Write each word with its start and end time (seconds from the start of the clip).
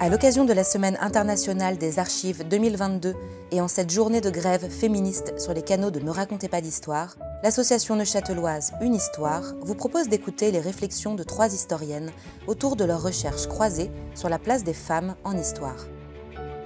À 0.00 0.08
l'occasion 0.08 0.44
de 0.44 0.52
la 0.52 0.62
Semaine 0.62 0.96
internationale 1.00 1.76
des 1.76 1.98
archives 1.98 2.46
2022 2.46 3.14
et 3.50 3.60
en 3.60 3.66
cette 3.66 3.90
journée 3.90 4.20
de 4.20 4.30
grève 4.30 4.70
féministe 4.70 5.34
sur 5.40 5.52
les 5.52 5.62
canaux 5.62 5.90
de 5.90 5.98
Ne 5.98 6.10
racontez 6.10 6.46
pas 6.46 6.60
d'histoire, 6.60 7.16
l'association 7.42 7.96
neuchâteloise 7.96 8.74
Une 8.80 8.94
Histoire 8.94 9.42
vous 9.60 9.74
propose 9.74 10.08
d'écouter 10.08 10.52
les 10.52 10.60
réflexions 10.60 11.16
de 11.16 11.24
trois 11.24 11.52
historiennes 11.52 12.12
autour 12.46 12.76
de 12.76 12.84
leurs 12.84 13.02
recherches 13.02 13.48
croisées 13.48 13.90
sur 14.14 14.28
la 14.28 14.38
place 14.38 14.62
des 14.62 14.72
femmes 14.72 15.16
en 15.24 15.36
histoire. 15.36 15.88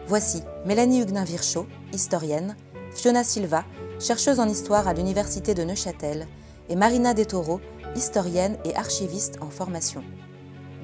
Voici 0.07 0.43
Mélanie 0.67 1.01
Huguenin-Virchaud, 1.01 1.67
historienne, 1.95 2.55
Fiona 2.95 3.25
Silva, 3.25 3.65
chercheuse 3.99 4.41
en 4.41 4.49
histoire 4.49 4.87
à 4.89 4.93
l'Université 4.93 5.55
de 5.55 5.65
Neuchâtel, 5.65 6.27
et 6.69 6.77
Marina 6.77 7.15
Detoro, 7.15 7.63
historienne 7.97 8.59
et 8.67 8.77
archiviste 8.77 9.39
en 9.41 9.49
formation. 9.49 10.05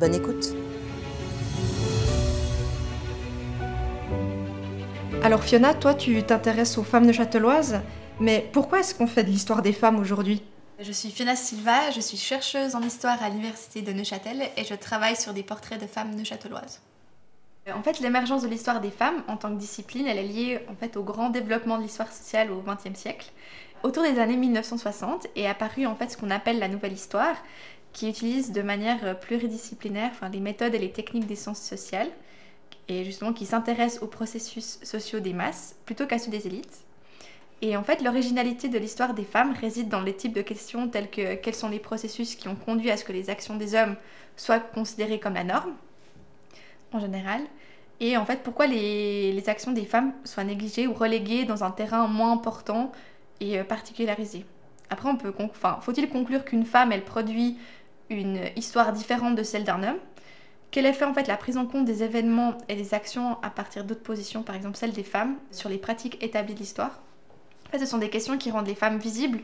Bonne 0.01 0.15
écoute! 0.15 0.55
Alors 5.29 5.45
Fiona, 5.45 5.75
toi 5.75 5.93
tu 5.93 6.23
t'intéresses 6.23 6.79
aux 6.79 6.83
femmes 6.83 7.07
de 7.07 7.13
Châteloise, 7.13 7.83
mais 8.19 8.49
pourquoi 8.51 8.81
est-ce 8.81 8.95
qu'on 8.95 9.07
fait 9.07 9.25
de 9.25 9.29
l'histoire 9.29 9.61
des 9.61 9.75
femmes 9.75 9.99
aujourd'hui? 9.99 10.43
Je 10.79 10.91
suis 10.91 11.11
Fiona 11.11 11.37
Silva, 11.37 11.91
je 11.91 12.01
suis 12.01 12.17
chercheuse 12.17 12.75
en 12.75 12.81
histoire 12.81 13.23
à 13.23 13.29
l'université 13.29 13.83
de 13.83 13.93
Neuchâtel 13.93 14.49
et 14.57 14.65
je 14.65 14.73
travaille 14.73 15.17
sur 15.17 15.35
des 15.35 15.43
portraits 15.43 15.79
de 15.79 15.87
femmes 15.87 16.15
neuchâteloises. 16.15 16.81
En 17.71 17.83
fait, 17.83 18.01
l'émergence 18.01 18.41
de 18.41 18.49
l'histoire 18.49 18.81
des 18.81 18.91
femmes 18.91 19.23
en 19.29 19.37
tant 19.37 19.51
que 19.51 19.59
discipline, 19.59 20.07
elle 20.07 20.17
est 20.17 20.23
liée 20.23 20.61
en 20.67 20.75
fait 20.75 20.97
au 20.97 21.03
grand 21.03 21.29
développement 21.29 21.77
de 21.77 21.83
l'histoire 21.83 22.11
sociale 22.11 22.51
au 22.51 22.63
XXe 22.63 22.99
siècle. 22.99 23.31
Autour 23.83 24.05
des 24.05 24.21
années 24.21 24.39
1960 24.39 25.27
est 25.37 25.47
apparu 25.47 25.85
en 25.85 25.95
fait 25.95 26.09
ce 26.09 26.17
qu'on 26.17 26.31
appelle 26.31 26.59
la 26.59 26.69
nouvelle 26.69 26.95
histoire, 26.95 27.37
qui 27.93 28.09
utilise 28.09 28.51
de 28.51 28.63
manière 28.63 29.21
pluridisciplinaire 29.21 30.09
enfin, 30.11 30.31
les 30.31 30.41
méthodes 30.41 30.75
et 30.75 30.79
les 30.79 30.91
techniques 30.91 31.27
des 31.27 31.37
sciences 31.37 31.61
sociales 31.61 32.09
et 32.89 33.05
justement 33.05 33.33
qui 33.33 33.47
s'intéresse 33.47 34.01
aux 34.03 34.07
processus 34.07 34.79
sociaux 34.83 35.21
des 35.21 35.33
masses 35.33 35.77
plutôt 35.85 36.07
qu'à 36.07 36.19
ceux 36.19 36.31
des 36.31 36.47
élites. 36.47 36.85
Et 37.61 37.77
en 37.77 37.83
fait, 37.83 38.03
l'originalité 38.03 38.69
de 38.69 38.79
l'histoire 38.79 39.15
des 39.15 39.25
femmes 39.25 39.53
réside 39.53 39.89
dans 39.89 40.01
les 40.01 40.15
types 40.15 40.33
de 40.33 40.43
questions 40.43 40.89
telles 40.89 41.11
que 41.11 41.35
quels 41.35 41.55
sont 41.55 41.69
les 41.69 41.81
processus 41.81 42.37
qui 42.37 42.49
ont 42.49 42.55
conduit 42.55 42.91
à 42.91 42.97
ce 42.97 43.05
que 43.05 43.13
les 43.13 43.31
actions 43.31 43.57
des 43.57 43.75
hommes 43.75 43.97
soient 44.37 44.61
considérées 44.61 45.19
comme 45.19 45.35
la 45.35 45.45
norme, 45.45 45.75
en 46.93 47.01
général, 47.01 47.43
et 48.01 48.17
en 48.17 48.25
fait 48.25 48.45
pourquoi 48.45 48.69
les, 48.69 49.33
les 49.33 49.49
actions 49.49 49.73
des 49.73 49.85
femmes 49.85 50.13
soient 50.25 50.45
négligées 50.45 50.87
ou 50.87 50.95
reléguées 50.95 51.45
dans 51.45 51.65
un 51.65 51.73
terrain 51.73 52.07
moins 52.07 52.31
important 52.31 52.93
et 53.41 53.59
euh, 53.59 53.65
particularisé. 53.65 54.45
Après, 54.91 55.09
on 55.09 55.17
peut, 55.17 55.35
enfin, 55.39 55.79
faut-il 55.83 56.09
conclure 56.09 56.45
qu'une 56.45 56.65
femme, 56.65 56.93
elle 56.93 57.05
produit 57.05 57.59
une 58.09 58.41
histoire 58.57 58.93
différente 58.93 59.35
de 59.35 59.43
celle 59.43 59.65
d'un 59.65 59.83
homme? 59.83 59.99
Quel 60.71 60.93
fait 60.93 61.05
en 61.05 61.15
fait 61.15 61.29
la 61.29 61.37
prise 61.37 61.57
en 61.57 61.67
compte 61.67 61.85
des 61.85 62.03
événements 62.03 62.59
et 62.69 62.77
des 62.77 62.93
actions 62.95 63.39
à 63.43 63.51
partir 63.51 63.85
d'autres 63.85 64.03
positions, 64.03 64.43
par 64.43 64.55
exemple 64.55 64.77
celle 64.77 64.93
des 64.93 65.03
femmes, 65.03 65.37
sur 65.51 65.69
les 65.69 65.79
pratiques 65.79 66.23
établies 66.23 66.55
de 66.55 66.59
l'histoire? 66.59 67.01
En 67.67 67.71
fait, 67.71 67.79
ce 67.79 67.87
sont 67.87 67.99
des 67.99 68.11
questions 68.11 68.39
qui 68.39 68.51
rendent 68.51 68.67
les 68.67 68.75
femmes 68.75 68.99
visibles 68.99 69.41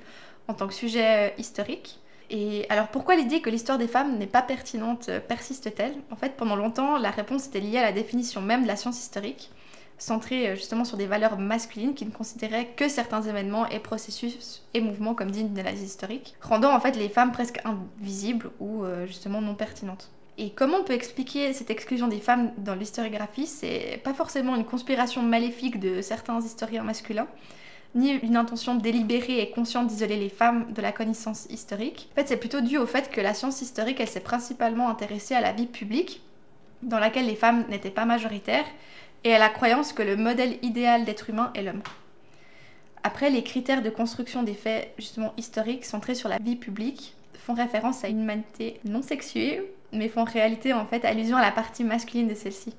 en 0.48 0.55
tant 0.55 0.66
que 0.66 0.75
sujet 0.75 1.31
euh, 1.31 1.34
historique. 1.39 1.98
Et 2.31 2.66
alors 2.70 2.89
pourquoi 2.89 3.16
l'idée 3.16 3.41
que 3.41 3.50
l'histoire 3.50 3.78
des 3.78 3.89
femmes 3.89 4.19
n'est 4.19 4.27
pas 4.27 4.42
pertinente 4.42 5.08
euh, 5.08 5.20
persiste-t-elle? 5.20 5.94
En 6.11 6.16
fait, 6.16 6.36
pendant 6.36 6.56
longtemps, 6.56 6.98
la 6.98 7.11
réponse 7.11 7.47
était 7.47 7.61
liée 7.61 7.78
à 7.78 7.83
la 7.83 7.92
définition 7.92 8.41
même 8.41 8.62
de 8.62 8.69
la 8.69 8.77
science 8.77 8.98
historique, 8.98 9.50
centrée 9.98 10.48
euh, 10.48 10.55
justement 10.56 10.84
sur 10.84 10.97
des 10.97 11.06
valeurs 11.06 11.38
masculines 11.38 11.94
qui 11.94 12.06
ne 12.06 12.11
considéraient 12.11 12.69
que 12.77 12.88
certains 12.88 13.22
événements 13.22 13.66
et 13.69 13.78
processus 13.78 14.62
et 14.75 14.81
mouvements 14.81 15.14
comme 15.14 15.31
dignes 15.31 15.53
d'analyse 15.53 15.83
historique, 15.83 16.34
rendant 16.41 16.75
en 16.75 16.81
fait 16.81 16.97
les 16.97 17.09
femmes 17.09 17.33
presque 17.33 17.61
invisibles 17.64 18.50
ou 18.59 18.84
justement 19.06 19.41
non 19.41 19.55
pertinentes. 19.55 20.11
Et 20.37 20.51
comment 20.51 20.79
on 20.79 20.85
peut 20.85 20.95
expliquer 20.95 21.53
cette 21.53 21.71
exclusion 21.71 22.09
des 22.09 22.19
femmes 22.19 22.53
dans 22.59 22.75
l'historiographie? 22.75 23.47
C'est 23.47 24.01
pas 24.03 24.15
forcément 24.15 24.57
une 24.57 24.65
conspiration 24.65 25.23
maléfique 25.23 25.79
de 25.79 26.03
certains 26.03 26.41
historiens 26.41 26.83
masculins, 26.83 27.29
ni 27.95 28.11
une 28.11 28.37
intention 28.37 28.75
délibérée 28.75 29.41
et 29.41 29.50
consciente 29.50 29.87
d'isoler 29.87 30.17
les 30.17 30.28
femmes 30.28 30.73
de 30.73 30.83
la 30.83 30.91
connaissance 30.91 31.47
historique. 31.50 32.09
En 32.12 32.15
fait, 32.17 32.28
c'est 32.28 32.37
plutôt 32.37 32.61
dû 32.61 32.78
au 32.78 32.87
fait 32.87 33.11
que 33.11 33.21
la 33.21 33.33
science 33.33 33.62
historique, 33.62 34.00
elle 34.00 34.09
s'est 34.09 34.19
principalement 34.19 34.89
intéressée 34.89 35.37
à 35.37 35.41
la 35.41 35.53
vie 35.53 35.67
publique, 35.67 36.21
dans 36.83 36.99
laquelle 36.99 37.27
les 37.27 37.37
femmes 37.37 37.65
n'étaient 37.69 37.91
pas 37.91 38.05
majoritaires, 38.05 38.67
et 39.23 39.34
à 39.34 39.39
la 39.39 39.49
croyance 39.49 39.93
que 39.93 40.03
le 40.03 40.17
modèle 40.17 40.59
idéal 40.62 41.05
d'être 41.05 41.31
humain 41.31 41.53
est 41.55 41.62
l'homme. 41.62 41.83
Après, 43.05 43.31
les 43.31 43.44
critères 43.44 43.83
de 43.83 43.91
construction 43.91 44.43
des 44.43 44.55
faits 44.55 44.93
justement 44.99 45.33
historiques 45.37 45.84
centrés 45.84 46.17
sur 46.17 46.28
la 46.28 46.39
vie 46.39 46.56
publique 46.56 47.15
font 47.39 47.55
référence 47.55 48.03
à 48.03 48.09
une 48.09 48.23
humanité 48.23 48.81
non 48.84 49.03
sexuée, 49.03 49.62
mais 49.94 50.09
font 50.09 50.22
en 50.22 50.25
réalité 50.25 50.72
en 50.72 50.87
fait 50.87 51.05
allusion 51.05 51.37
à 51.37 51.43
la 51.43 51.53
partie 51.53 51.84
masculine 51.84 52.28
de 52.28 52.34
celle-ci. 52.34 52.75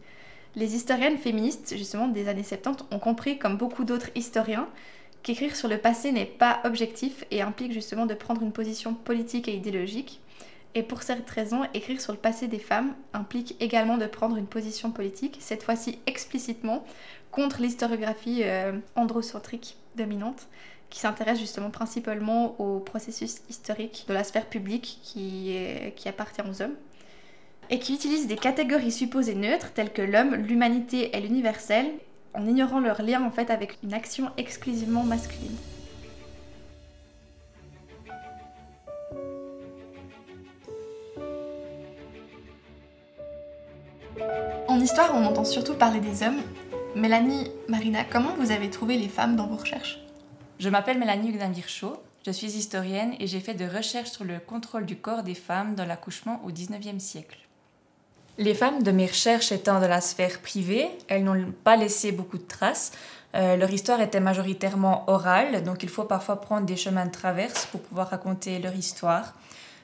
Les 0.56 0.74
historiennes 0.74 1.18
féministes, 1.18 1.76
justement, 1.78 2.08
des 2.08 2.30
années 2.30 2.44
70, 2.44 2.86
ont 2.92 3.00
compris, 3.00 3.38
comme 3.38 3.58
beaucoup 3.58 3.84
d'autres 3.84 4.10
historiens, 4.16 4.70
qu'écrire 5.22 5.56
sur 5.56 5.68
le 5.68 5.78
passé 5.78 6.12
n'est 6.14 6.26
pas 6.26 6.62
objectif 6.64 7.26
et 7.30 7.42
implique 7.42 7.74
justement 7.74 8.06
de 8.06 8.14
prendre 8.14 8.42
une 8.42 8.54
position 8.54 8.94
politique 8.94 9.50
et 9.50 9.56
idéologique. 9.56 10.22
Et 10.74 10.84
pour 10.84 11.04
cette 11.04 11.30
raison, 11.30 11.64
écrire 11.74 12.00
sur 12.00 12.14
le 12.14 12.18
passé 12.20 12.48
des 12.48 12.60
femmes 12.60 12.94
implique 13.14 13.56
également 13.60 13.98
de 13.98 14.06
prendre 14.06 14.38
une 14.38 14.48
position 14.48 14.92
politique, 14.92 15.38
cette 15.40 15.64
fois-ci 15.64 16.00
explicitement, 16.06 16.86
contre 17.32 17.62
l'historiographie 17.62 18.44
euh, 18.44 18.78
androcentrique 18.96 19.76
dominante, 19.96 20.48
qui 20.90 21.00
s'intéresse 21.00 21.40
justement 21.40 21.70
principalement 21.70 22.56
au 22.62 22.80
processus 22.80 23.42
historique 23.50 24.06
de 24.08 24.14
la 24.14 24.24
sphère 24.24 24.46
publique 24.46 25.00
qui, 25.04 25.58
qui 25.96 26.08
appartient 26.08 26.42
aux 26.42 26.62
hommes 26.62 26.76
et 27.70 27.80
qui 27.80 27.94
utilisent 27.94 28.28
des 28.28 28.38
catégories 28.38 28.92
supposées 28.92 29.36
neutres 29.36 29.72
telles 29.74 29.94
que 29.94 30.02
l'homme, 30.02 30.36
l'humanité 30.36 31.16
et 31.16 31.22
l'universel, 31.22 31.88
en 32.34 32.46
ignorant 32.48 32.80
leur 32.80 33.02
lien 33.02 33.24
en 33.24 33.32
fait 33.32 33.50
avec 33.50 33.78
une 33.84 33.94
action 33.94 34.30
exclusivement 34.38 35.04
masculine. 35.04 35.56
En 44.68 44.80
histoire, 44.80 45.14
on 45.16 45.26
entend 45.26 45.46
surtout 45.46 45.76
parler 45.76 46.00
des 46.00 46.24
hommes. 46.24 46.42
Mélanie, 46.96 47.52
Marina, 47.68 48.04
comment 48.04 48.34
vous 48.38 48.52
avez 48.52 48.70
trouvé 48.70 48.98
les 48.98 49.10
femmes 49.10 49.36
dans 49.36 49.48
vos 49.48 49.58
recherches? 49.58 50.00
Je 50.60 50.70
m'appelle 50.70 50.98
Mélanie 50.98 51.30
Huguenin-Virchaud, 51.30 51.98
je 52.26 52.32
suis 52.32 52.58
historienne 52.58 53.14
et 53.20 53.28
j'ai 53.28 53.40
fait 53.40 53.54
des 53.54 53.68
recherches 53.68 54.10
sur 54.10 54.24
le 54.24 54.40
contrôle 54.40 54.86
du 54.86 54.96
corps 54.96 55.22
des 55.22 55.36
femmes 55.36 55.76
dans 55.76 55.86
l'accouchement 55.86 56.42
au 56.44 56.50
XIXe 56.50 57.04
siècle. 57.04 57.45
Les 58.38 58.54
femmes 58.54 58.84
de 58.84 58.92
mes 58.92 59.06
recherches 59.06 59.54
étant 59.54 59.80
de 59.80 59.86
la 59.86 60.02
sphère 60.02 60.42
privée, 60.42 60.90
elles 61.08 61.24
n'ont 61.24 61.54
pas 61.64 61.78
laissé 61.78 62.12
beaucoup 62.12 62.38
de 62.38 62.44
traces. 62.44 62.92
Euh, 63.34 63.56
leur 63.56 63.72
histoire 63.72 64.02
était 64.02 64.20
majoritairement 64.20 65.06
orale, 65.08 65.64
donc 65.64 65.84
il 65.84 65.90
faut 65.90 66.04
parfois 66.04 66.42
prendre 66.42 66.66
des 66.66 66.76
chemins 66.76 67.06
de 67.06 67.12
traverse 67.12 67.66
pour 67.68 67.80
pouvoir 67.82 68.10
raconter 68.10 68.60
leur 68.60 68.76
histoire. 68.76 69.34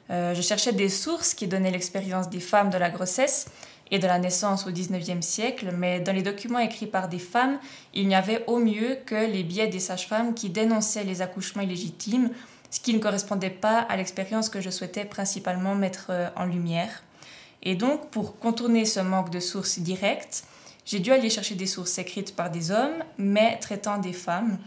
Euh, 0.10 0.34
je 0.34 0.42
cherchais 0.42 0.74
des 0.74 0.90
sources 0.90 1.34
qui 1.34 1.48
donnaient 1.48 1.72
l'expérience 1.72 2.30
des 2.30 2.42
femmes 2.42 2.70
de 2.70 2.78
la 2.78 2.90
grossesse 2.90 3.46
et 3.90 4.00
de 4.00 4.08
la 4.08 4.20
naissance 4.20 4.68
au 4.68 4.72
XIXe 4.72 5.26
siècle, 5.26 5.74
mais 5.78 6.02
dans 6.02 6.14
les 6.14 6.22
documents 6.22 6.60
écrits 6.60 6.88
par 6.88 7.08
des 7.08 7.20
femmes, 7.20 7.58
il 7.94 8.08
n'y 8.08 8.16
avait 8.16 8.44
au 8.48 8.58
mieux 8.58 8.98
que 9.06 9.16
les 9.16 9.44
biais 9.44 9.68
des 9.68 9.80
sages-femmes 9.80 10.34
qui 10.34 10.50
dénonçaient 10.50 11.06
les 11.06 11.22
accouchements 11.22 11.62
illégitimes, 11.62 12.32
ce 12.70 12.82
qui 12.82 12.94
ne 12.94 13.00
correspondait 13.00 13.50
pas 13.50 13.80
à 13.80 13.96
l'expérience 13.96 14.50
que 14.50 14.60
je 14.60 14.70
souhaitais 14.70 15.06
principalement 15.06 15.76
mettre 15.76 16.08
euh, 16.10 16.30
en 16.36 16.46
lumière. 16.46 17.02
Et 17.64 17.76
donc, 17.76 18.10
pour 18.10 18.40
contourner 18.40 18.86
ce 18.86 19.00
manque 19.00 19.30
de 19.30 19.40
sources 19.40 19.80
directes, 19.80 20.44
j'ai 20.86 21.00
dû 21.00 21.12
aller 21.12 21.30
chercher 21.30 21.56
des 21.56 21.68
sources 21.68 21.98
écrites 22.00 22.36
par 22.36 22.50
des 22.50 22.72
hommes, 22.72 23.04
mais 23.18 23.58
traitant 23.60 24.00
des 24.00 24.14
femmes. 24.14 24.58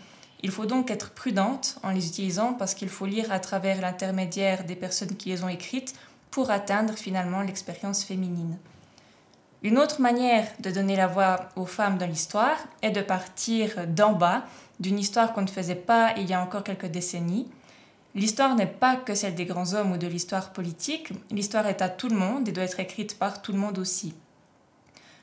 Il 0.43 0.51
faut 0.51 0.67
donc 0.67 0.91
être 0.91 1.11
prudente 1.11 1.77
en 1.83 1.91
les 1.91 2.07
utilisant 2.07 2.53
parce 2.53 2.75
qu'il 2.75 2.89
faut 2.89 3.07
lire 3.07 3.33
à 3.33 3.41
travers 3.41 3.81
l'intermédiaire 3.81 4.65
des 4.65 4.77
personnes 4.77 5.17
qui 5.17 5.31
les 5.31 5.43
ont 5.43 5.49
écrites 5.49 5.95
pour 6.31 6.51
atteindre 6.51 6.95
finalement 6.95 7.43
l'expérience 7.43 8.05
féminine. 8.05 8.59
Une 9.63 9.79
autre 9.79 10.03
manière 10.03 10.47
de 10.61 10.71
donner 10.71 10.95
la 10.95 11.07
voix 11.07 11.49
aux 11.57 11.65
femmes 11.65 11.97
dans 11.97 12.07
l'histoire 12.07 12.59
est 12.83 12.91
de 12.91 13.01
partir 13.01 13.87
d'en 13.87 14.13
bas, 14.13 14.45
d'une 14.79 14.99
histoire 14.99 15.33
qu'on 15.33 15.43
ne 15.43 15.47
faisait 15.47 15.75
pas 15.75 16.13
il 16.19 16.29
y 16.29 16.35
a 16.35 16.43
encore 16.43 16.63
quelques 16.63 16.87
décennies, 16.87 17.49
L'histoire 18.15 18.55
n'est 18.55 18.67
pas 18.67 18.97
que 18.97 19.15
celle 19.15 19.35
des 19.35 19.45
grands 19.45 19.75
hommes 19.75 19.93
ou 19.93 19.97
de 19.97 20.07
l'histoire 20.07 20.53
politique, 20.53 21.13
l'histoire 21.33 21.67
est 21.67 21.83
à 21.83 21.89
tout 21.89 22.09
le 22.09 22.17
monde 22.17 22.49
et 22.49 22.53
doit 22.53 22.65
être 22.65 22.79
écrite 22.79 23.19
par 23.19 23.43
tout 23.43 23.53
le 23.53 23.59
monde 23.59 23.79
aussi. 23.79 24.15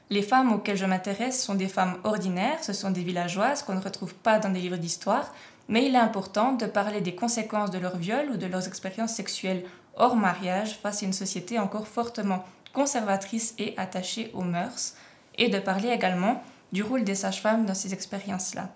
Les 0.09 0.21
femmes 0.21 0.51
auxquelles 0.51 0.75
je 0.75 0.85
m'intéresse 0.85 1.41
sont 1.41 1.55
des 1.55 1.69
femmes 1.69 1.97
ordinaires, 2.03 2.61
ce 2.61 2.73
sont 2.73 2.91
des 2.91 3.03
villageoises 3.03 3.63
qu'on 3.63 3.75
ne 3.75 3.81
retrouve 3.81 4.13
pas 4.13 4.39
dans 4.39 4.49
des 4.49 4.59
livres 4.59 4.75
d'histoire, 4.75 5.33
mais 5.69 5.85
il 5.85 5.95
est 5.95 5.99
important 5.99 6.51
de 6.51 6.65
parler 6.65 6.99
des 6.99 7.15
conséquences 7.15 7.71
de 7.71 7.77
leur 7.77 7.95
viol 7.95 8.29
ou 8.29 8.35
de 8.35 8.45
leurs 8.45 8.67
expériences 8.67 9.13
sexuelles 9.13 9.63
hors 9.95 10.17
mariage 10.17 10.77
face 10.83 11.01
à 11.01 11.05
une 11.05 11.13
société 11.13 11.59
encore 11.59 11.87
fortement 11.87 12.43
conservatrice 12.73 13.53
et 13.57 13.73
attachée 13.77 14.31
aux 14.33 14.43
mœurs, 14.43 14.95
et 15.37 15.47
de 15.47 15.59
parler 15.59 15.89
également 15.89 16.43
du 16.73 16.83
rôle 16.83 17.05
des 17.05 17.15
sages-femmes 17.15 17.65
dans 17.65 17.73
ces 17.73 17.93
expériences-là. 17.93 18.69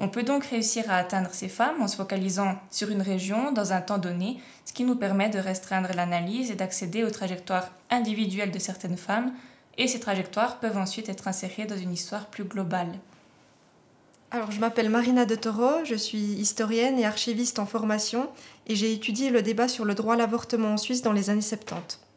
On 0.00 0.08
peut 0.08 0.22
donc 0.22 0.44
réussir 0.44 0.90
à 0.90 0.96
atteindre 0.96 1.30
ces 1.32 1.48
femmes 1.48 1.82
en 1.82 1.88
se 1.88 1.96
focalisant 1.96 2.54
sur 2.70 2.90
une 2.90 3.02
région 3.02 3.50
dans 3.50 3.72
un 3.72 3.80
temps 3.80 3.98
donné, 3.98 4.38
ce 4.64 4.72
qui 4.72 4.84
nous 4.84 4.94
permet 4.94 5.28
de 5.28 5.40
restreindre 5.40 5.90
l'analyse 5.94 6.52
et 6.52 6.54
d'accéder 6.54 7.02
aux 7.02 7.10
trajectoires 7.10 7.70
individuelles 7.90 8.52
de 8.52 8.60
certaines 8.60 8.96
femmes 8.96 9.32
et 9.76 9.88
ces 9.88 10.00
trajectoires 10.00 10.58
peuvent 10.60 10.76
ensuite 10.76 11.08
être 11.08 11.26
insérées 11.26 11.64
dans 11.64 11.76
une 11.76 11.92
histoire 11.92 12.26
plus 12.26 12.44
globale. 12.44 12.92
Alors, 14.30 14.50
je 14.50 14.60
m'appelle 14.60 14.90
Marina 14.90 15.24
de 15.24 15.34
Toro, 15.34 15.84
je 15.84 15.94
suis 15.94 16.18
historienne 16.18 16.98
et 16.98 17.06
archiviste 17.06 17.58
en 17.58 17.66
formation 17.66 18.28
et 18.66 18.76
j'ai 18.76 18.92
étudié 18.92 19.30
le 19.30 19.42
débat 19.42 19.68
sur 19.68 19.84
le 19.84 19.94
droit 19.94 20.14
à 20.14 20.18
l'avortement 20.18 20.74
en 20.74 20.76
Suisse 20.76 21.02
dans 21.02 21.12
les 21.12 21.30
années 21.30 21.40
70. 21.40 22.07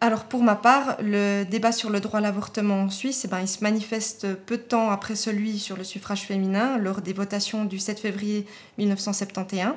Alors, 0.00 0.24
pour 0.24 0.42
ma 0.42 0.56
part, 0.56 0.96
le 1.00 1.44
débat 1.44 1.72
sur 1.72 1.88
le 1.88 2.00
droit 2.00 2.18
à 2.18 2.22
l'avortement 2.22 2.82
en 2.82 2.90
Suisse, 2.90 3.22
eh 3.24 3.28
ben, 3.28 3.40
il 3.40 3.48
se 3.48 3.62
manifeste 3.62 4.34
peu 4.34 4.58
de 4.58 4.62
temps 4.62 4.90
après 4.90 5.16
celui 5.16 5.58
sur 5.58 5.76
le 5.76 5.84
suffrage 5.84 6.22
féminin 6.22 6.76
lors 6.76 7.00
des 7.00 7.14
votations 7.14 7.64
du 7.64 7.78
7 7.78 7.98
février 8.00 8.46
1971. 8.76 9.72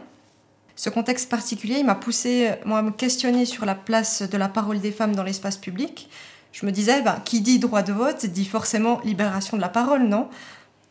Ce 0.75 0.89
contexte 0.89 1.29
particulier 1.29 1.83
m'a 1.83 1.95
poussé 1.95 2.51
moi, 2.65 2.79
à 2.79 2.81
me 2.81 2.91
questionner 2.91 3.45
sur 3.45 3.65
la 3.65 3.75
place 3.75 4.21
de 4.21 4.37
la 4.37 4.49
parole 4.49 4.81
des 4.81 4.91
femmes 4.91 5.15
dans 5.15 5.23
l'espace 5.23 5.57
public. 5.57 6.09
Je 6.51 6.65
me 6.65 6.71
disais, 6.71 7.01
ben, 7.01 7.21
qui 7.23 7.39
dit 7.39 7.59
droit 7.59 7.81
de 7.81 7.93
vote 7.93 8.25
dit 8.25 8.45
forcément 8.45 8.99
libération 9.05 9.55
de 9.55 9.61
la 9.61 9.69
parole, 9.69 10.03
non? 10.03 10.27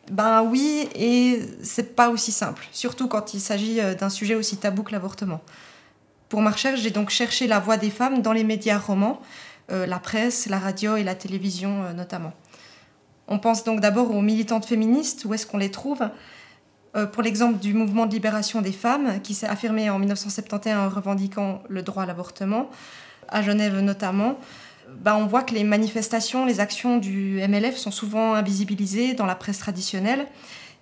Ben 0.09 0.41
oui, 0.41 0.89
et 0.95 1.41
c'est 1.61 1.95
pas 1.95 2.09
aussi 2.09 2.31
simple, 2.31 2.67
surtout 2.71 3.07
quand 3.07 3.35
il 3.35 3.39
s'agit 3.39 3.79
euh, 3.79 3.93
d'un 3.93 4.09
sujet 4.09 4.33
aussi 4.33 4.57
tabou 4.57 4.81
que 4.81 4.91
l'avortement. 4.91 5.39
Pour 6.29 6.41
ma 6.41 6.51
recherche, 6.51 6.79
j'ai 6.81 6.91
donc 6.91 7.09
cherché 7.09 7.47
la 7.47 7.59
voix 7.59 7.77
des 7.77 7.89
femmes 7.89 8.21
dans 8.21 8.33
les 8.33 8.43
médias 8.43 8.77
romans, 8.77 9.19
euh, 9.71 9.85
la 9.85 9.99
presse, 9.99 10.47
la 10.47 10.59
radio 10.59 10.95
et 10.95 11.03
la 11.03 11.15
télévision 11.15 11.83
euh, 11.83 11.93
notamment. 11.93 12.33
On 13.27 13.39
pense 13.39 13.63
donc 13.63 13.79
d'abord 13.79 14.15
aux 14.15 14.21
militantes 14.21 14.65
féministes, 14.65 15.25
où 15.25 15.33
est-ce 15.33 15.45
qu'on 15.45 15.57
les 15.57 15.71
trouve? 15.71 16.09
Pour 17.11 17.21
l'exemple 17.21 17.59
du 17.59 17.75
mouvement 17.75 18.07
de 18.07 18.11
libération 18.11 18.63
des 18.63 18.71
femmes, 18.71 19.21
qui 19.21 19.35
s'est 19.35 19.45
affirmé 19.45 19.91
en 19.91 19.99
1971 19.99 20.75
en 20.75 20.89
revendiquant 20.89 21.61
le 21.69 21.83
droit 21.83 22.01
à 22.01 22.05
l'avortement, 22.07 22.71
à 23.27 23.43
Genève 23.43 23.79
notamment, 23.79 24.39
bah, 24.97 25.15
on 25.15 25.25
voit 25.25 25.43
que 25.43 25.53
les 25.53 25.63
manifestations, 25.63 26.45
les 26.45 26.59
actions 26.59 26.97
du 26.97 27.39
MLF 27.47 27.77
sont 27.77 27.91
souvent 27.91 28.33
invisibilisées 28.33 29.13
dans 29.13 29.25
la 29.25 29.35
presse 29.35 29.59
traditionnelle. 29.59 30.25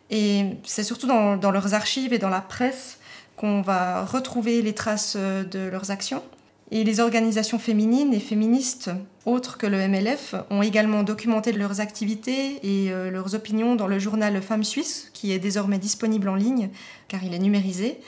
Et 0.10 0.46
c'est 0.64 0.84
surtout 0.84 1.08
dans, 1.08 1.52
leurs 1.52 1.74
archives 1.74 2.14
et 2.14 2.18
dans 2.18 2.30
la 2.30 2.42
presse 2.42 2.97
qu'on 3.38 3.62
va 3.62 4.04
retrouver 4.04 4.62
les 4.62 4.74
traces 4.74 5.16
euh, 5.16 5.46
de 5.46 5.60
leurs 5.60 5.92
actions. 5.92 6.24
Et 6.70 6.84
les 6.84 7.00
organisations 7.00 7.60
féminines 7.60 8.14
et 8.14 8.20
féministes 8.20 8.92
autres 9.26 9.58
que 9.58 9.68
le 9.68 9.88
MLF 9.88 10.36
ont 10.50 10.62
également 10.62 11.04
documenté 11.04 11.54
leurs 11.54 11.80
activités 11.80 12.60
et 12.62 12.92
euh, 12.92 13.10
leurs 13.10 13.36
opinions 13.36 13.76
dans 13.76 13.88
le 13.88 14.00
journal 14.00 14.42
Femmes 14.42 14.66
Suisses, 14.66 15.10
qui 15.14 15.32
est 15.32 15.40
désormais 15.40 15.78
disponible 15.78 16.28
en 16.28 16.36
ligne 16.36 16.70
car 17.08 17.24
il 17.24 17.34
est 17.34 17.40
numérisé. 17.40 18.02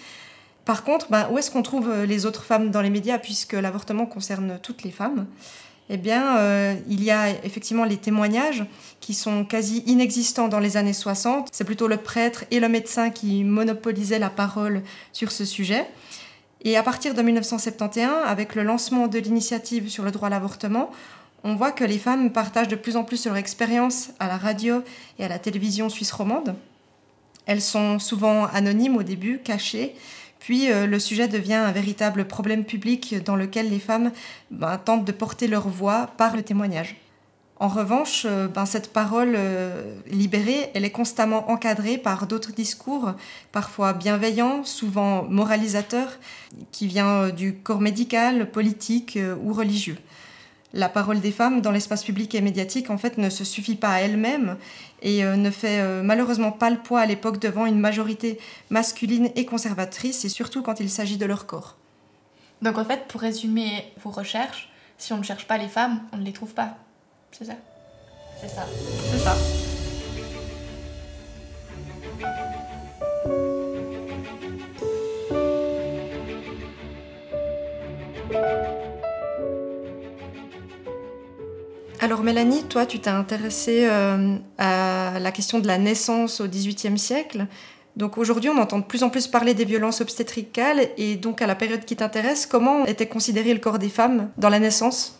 Par 0.65 0.83
contre, 0.83 1.07
bah, 1.09 1.29
où 1.31 1.37
est-ce 1.37 1.51
qu'on 1.51 1.63
trouve 1.63 1.89
euh, 1.89 2.05
les 2.05 2.25
autres 2.25 2.43
femmes 2.43 2.69
dans 2.69 2.81
les 2.81 2.89
médias 2.89 3.17
puisque 3.17 3.53
l'avortement 3.53 4.05
concerne 4.05 4.59
toutes 4.61 4.83
les 4.83 4.91
femmes? 4.91 5.25
Eh 5.89 5.97
bien, 5.97 6.37
euh, 6.37 6.75
il 6.87 7.03
y 7.03 7.09
a 7.09 7.29
effectivement 7.43 7.83
les 7.83 7.97
témoignages 7.97 8.63
qui 8.99 9.15
sont 9.15 9.43
quasi 9.43 9.83
inexistants 9.87 10.47
dans 10.47 10.59
les 10.59 10.77
années 10.77 10.93
60. 10.93 11.49
C'est 11.51 11.63
plutôt 11.63 11.87
le 11.87 11.97
prêtre 11.97 12.45
et 12.51 12.59
le 12.59 12.69
médecin 12.69 13.09
qui 13.09 13.43
monopolisaient 13.43 14.19
la 14.19 14.29
parole 14.29 14.83
sur 15.13 15.31
ce 15.31 15.45
sujet. 15.45 15.87
Et 16.63 16.77
à 16.77 16.83
partir 16.83 17.15
de 17.15 17.21
1971, 17.21 18.07
avec 18.25 18.53
le 18.53 18.63
lancement 18.63 19.07
de 19.07 19.17
l'initiative 19.17 19.89
sur 19.89 20.03
le 20.03 20.11
droit 20.11 20.27
à 20.27 20.29
l'avortement, 20.29 20.91
on 21.43 21.55
voit 21.55 21.71
que 21.71 21.85
les 21.85 21.97
femmes 21.97 22.31
partagent 22.31 22.67
de 22.67 22.75
plus 22.75 22.95
en 22.95 23.03
plus 23.03 23.25
leur 23.25 23.37
expérience 23.37 24.09
à 24.19 24.27
la 24.27 24.37
radio 24.37 24.83
et 25.17 25.25
à 25.25 25.27
la 25.27 25.39
télévision 25.39 25.89
suisse 25.89 26.11
romande. 26.11 26.55
Elles 27.45 27.61
sont 27.61 27.97
souvent 27.97 28.45
anonymes 28.47 28.97
au 28.97 29.03
début, 29.03 29.39
cachées, 29.39 29.95
puis 30.39 30.71
euh, 30.71 30.87
le 30.87 30.99
sujet 30.99 31.27
devient 31.27 31.53
un 31.53 31.71
véritable 31.71 32.25
problème 32.25 32.63
public 32.63 33.15
dans 33.23 33.35
lequel 33.35 33.69
les 33.69 33.79
femmes 33.79 34.11
ben, 34.51 34.77
tentent 34.77 35.05
de 35.05 35.11
porter 35.11 35.47
leur 35.47 35.67
voix 35.67 36.07
par 36.17 36.35
le 36.35 36.43
témoignage. 36.43 36.95
En 37.57 37.67
revanche, 37.67 38.25
euh, 38.25 38.47
ben, 38.47 38.65
cette 38.65 38.93
parole 38.93 39.33
euh, 39.35 39.95
libérée, 40.07 40.71
elle 40.73 40.85
est 40.85 40.91
constamment 40.91 41.51
encadrée 41.51 41.97
par 41.97 42.25
d'autres 42.25 42.53
discours, 42.53 43.13
parfois 43.51 43.91
bienveillants, 43.91 44.63
souvent 44.63 45.23
moralisateurs, 45.23 46.17
qui 46.71 46.87
viennent 46.87 47.31
du 47.31 47.55
corps 47.55 47.81
médical, 47.81 48.49
politique 48.49 49.19
ou 49.43 49.53
religieux 49.53 49.97
la 50.73 50.89
parole 50.89 51.19
des 51.19 51.31
femmes 51.31 51.61
dans 51.61 51.71
l'espace 51.71 52.03
public 52.03 52.35
et 52.35 52.41
médiatique 52.41 52.89
en 52.89 52.97
fait 52.97 53.17
ne 53.17 53.29
se 53.29 53.43
suffit 53.43 53.75
pas 53.75 53.93
à 53.93 53.99
elle-même 53.99 54.57
et 55.01 55.23
euh, 55.23 55.35
ne 55.35 55.49
fait 55.49 55.79
euh, 55.79 56.03
malheureusement 56.03 56.51
pas 56.51 56.69
le 56.69 56.77
poids 56.77 56.99
à 57.01 57.05
l'époque 57.05 57.39
devant 57.39 57.65
une 57.65 57.79
majorité 57.79 58.39
masculine 58.69 59.29
et 59.35 59.45
conservatrice 59.45 60.25
et 60.25 60.29
surtout 60.29 60.61
quand 60.61 60.79
il 60.79 60.89
s'agit 60.89 61.17
de 61.17 61.25
leur 61.25 61.45
corps. 61.45 61.75
Donc 62.61 62.77
en 62.77 62.85
fait, 62.85 63.07
pour 63.07 63.21
résumer 63.21 63.91
vos 64.03 64.11
recherches, 64.11 64.69
si 64.97 65.13
on 65.13 65.17
ne 65.17 65.23
cherche 65.23 65.47
pas 65.47 65.57
les 65.57 65.69
femmes, 65.69 66.01
on 66.11 66.17
ne 66.17 66.23
les 66.25 66.33
trouve 66.33 66.53
pas. 66.53 66.75
C'est 67.31 67.45
ça? 67.45 67.53
C'est 68.41 68.49
ça. 68.49 68.65
C'est 69.11 69.19
ça. 69.19 69.78
Alors 82.01 82.23
Mélanie, 82.23 82.63
toi, 82.63 82.85
tu 82.85 82.99
t'es 82.99 83.09
intéressée 83.09 83.85
euh, 83.85 84.37
à 84.57 85.19
la 85.19 85.31
question 85.33 85.59
de 85.59 85.67
la 85.67 85.77
naissance 85.77 86.39
au 86.39 86.47
XVIIIe 86.47 86.97
siècle. 86.97 87.45
Donc 87.97 88.17
aujourd'hui, 88.17 88.49
on 88.49 88.57
entend 88.57 88.79
de 88.79 88.85
plus 88.85 89.03
en 89.03 89.09
plus 89.09 89.27
parler 89.27 89.53
des 89.53 89.65
violences 89.65 89.99
obstétricales 89.99 90.87
et 90.97 91.17
donc 91.17 91.41
à 91.41 91.47
la 91.47 91.55
période 91.55 91.83
qui 91.83 91.97
t'intéresse, 91.97 92.45
comment 92.45 92.85
était 92.85 93.07
considéré 93.07 93.53
le 93.53 93.59
corps 93.59 93.79
des 93.79 93.89
femmes 93.89 94.29
dans 94.37 94.47
la 94.47 94.59
naissance? 94.59 95.19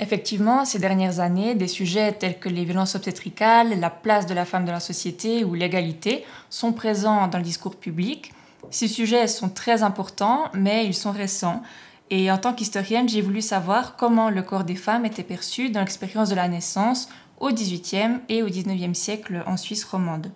Effectivement, 0.00 0.66
ces 0.66 0.78
dernières 0.78 1.18
années, 1.20 1.54
des 1.54 1.66
sujets 1.66 2.12
tels 2.12 2.38
que 2.38 2.50
les 2.50 2.66
violences 2.66 2.94
obstétricales, 2.94 3.80
la 3.80 3.90
place 3.90 4.26
de 4.26 4.34
la 4.34 4.44
femme 4.44 4.66
dans 4.66 4.72
la 4.72 4.80
société 4.80 5.44
ou 5.44 5.54
l'égalité 5.54 6.26
sont 6.50 6.74
présents 6.74 7.26
dans 7.28 7.38
le 7.38 7.44
discours 7.44 7.76
public. 7.76 8.32
Ces 8.70 8.86
sujets 8.86 9.26
sont 9.28 9.48
très 9.48 9.82
importants, 9.82 10.50
mais 10.52 10.84
ils 10.84 10.94
sont 10.94 11.10
récents. 11.10 11.62
Et 12.10 12.30
en 12.30 12.38
tant 12.38 12.54
qu'historienne, 12.54 13.08
j'ai 13.08 13.20
voulu 13.20 13.42
savoir 13.42 13.96
comment 13.96 14.30
le 14.30 14.42
corps 14.42 14.64
des 14.64 14.76
femmes 14.76 15.04
était 15.04 15.22
perçu 15.22 15.70
dans 15.70 15.80
l'expérience 15.80 16.30
de 16.30 16.34
la 16.34 16.48
naissance 16.48 17.08
au 17.38 17.50
XVIIIe 17.50 18.20
et 18.28 18.42
au 18.42 18.46
XIXe 18.46 18.98
siècle 18.98 19.42
en 19.46 19.56
Suisse 19.56 19.84
romande. 19.84 20.30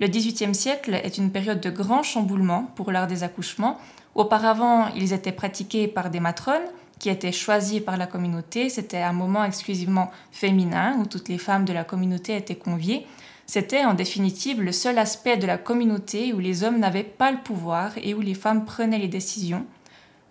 Le 0.00 0.08
XVIIIe 0.08 0.54
siècle 0.54 0.94
est 0.94 1.18
une 1.18 1.30
période 1.30 1.60
de 1.60 1.70
grand 1.70 2.02
chamboulement 2.02 2.70
pour 2.74 2.92
l'art 2.92 3.06
des 3.06 3.22
accouchements. 3.22 3.78
Auparavant, 4.14 4.88
ils 4.94 5.12
étaient 5.12 5.32
pratiqués 5.32 5.88
par 5.88 6.10
des 6.10 6.20
matrones 6.20 6.66
qui 6.98 7.08
étaient 7.08 7.32
choisies 7.32 7.80
par 7.80 7.96
la 7.96 8.06
communauté. 8.06 8.68
C'était 8.68 9.02
un 9.02 9.12
moment 9.12 9.44
exclusivement 9.44 10.10
féminin 10.32 10.96
où 10.98 11.06
toutes 11.06 11.28
les 11.28 11.38
femmes 11.38 11.64
de 11.64 11.72
la 11.72 11.84
communauté 11.84 12.36
étaient 12.36 12.56
conviées. 12.56 13.06
C'était 13.46 13.84
en 13.84 13.94
définitive 13.94 14.60
le 14.60 14.72
seul 14.72 14.98
aspect 14.98 15.36
de 15.36 15.46
la 15.46 15.58
communauté 15.58 16.32
où 16.32 16.38
les 16.38 16.64
hommes 16.64 16.78
n'avaient 16.78 17.02
pas 17.02 17.30
le 17.30 17.38
pouvoir 17.38 17.92
et 18.02 18.14
où 18.14 18.20
les 18.20 18.34
femmes 18.34 18.64
prenaient 18.64 18.98
les 18.98 19.08
décisions. 19.08 19.66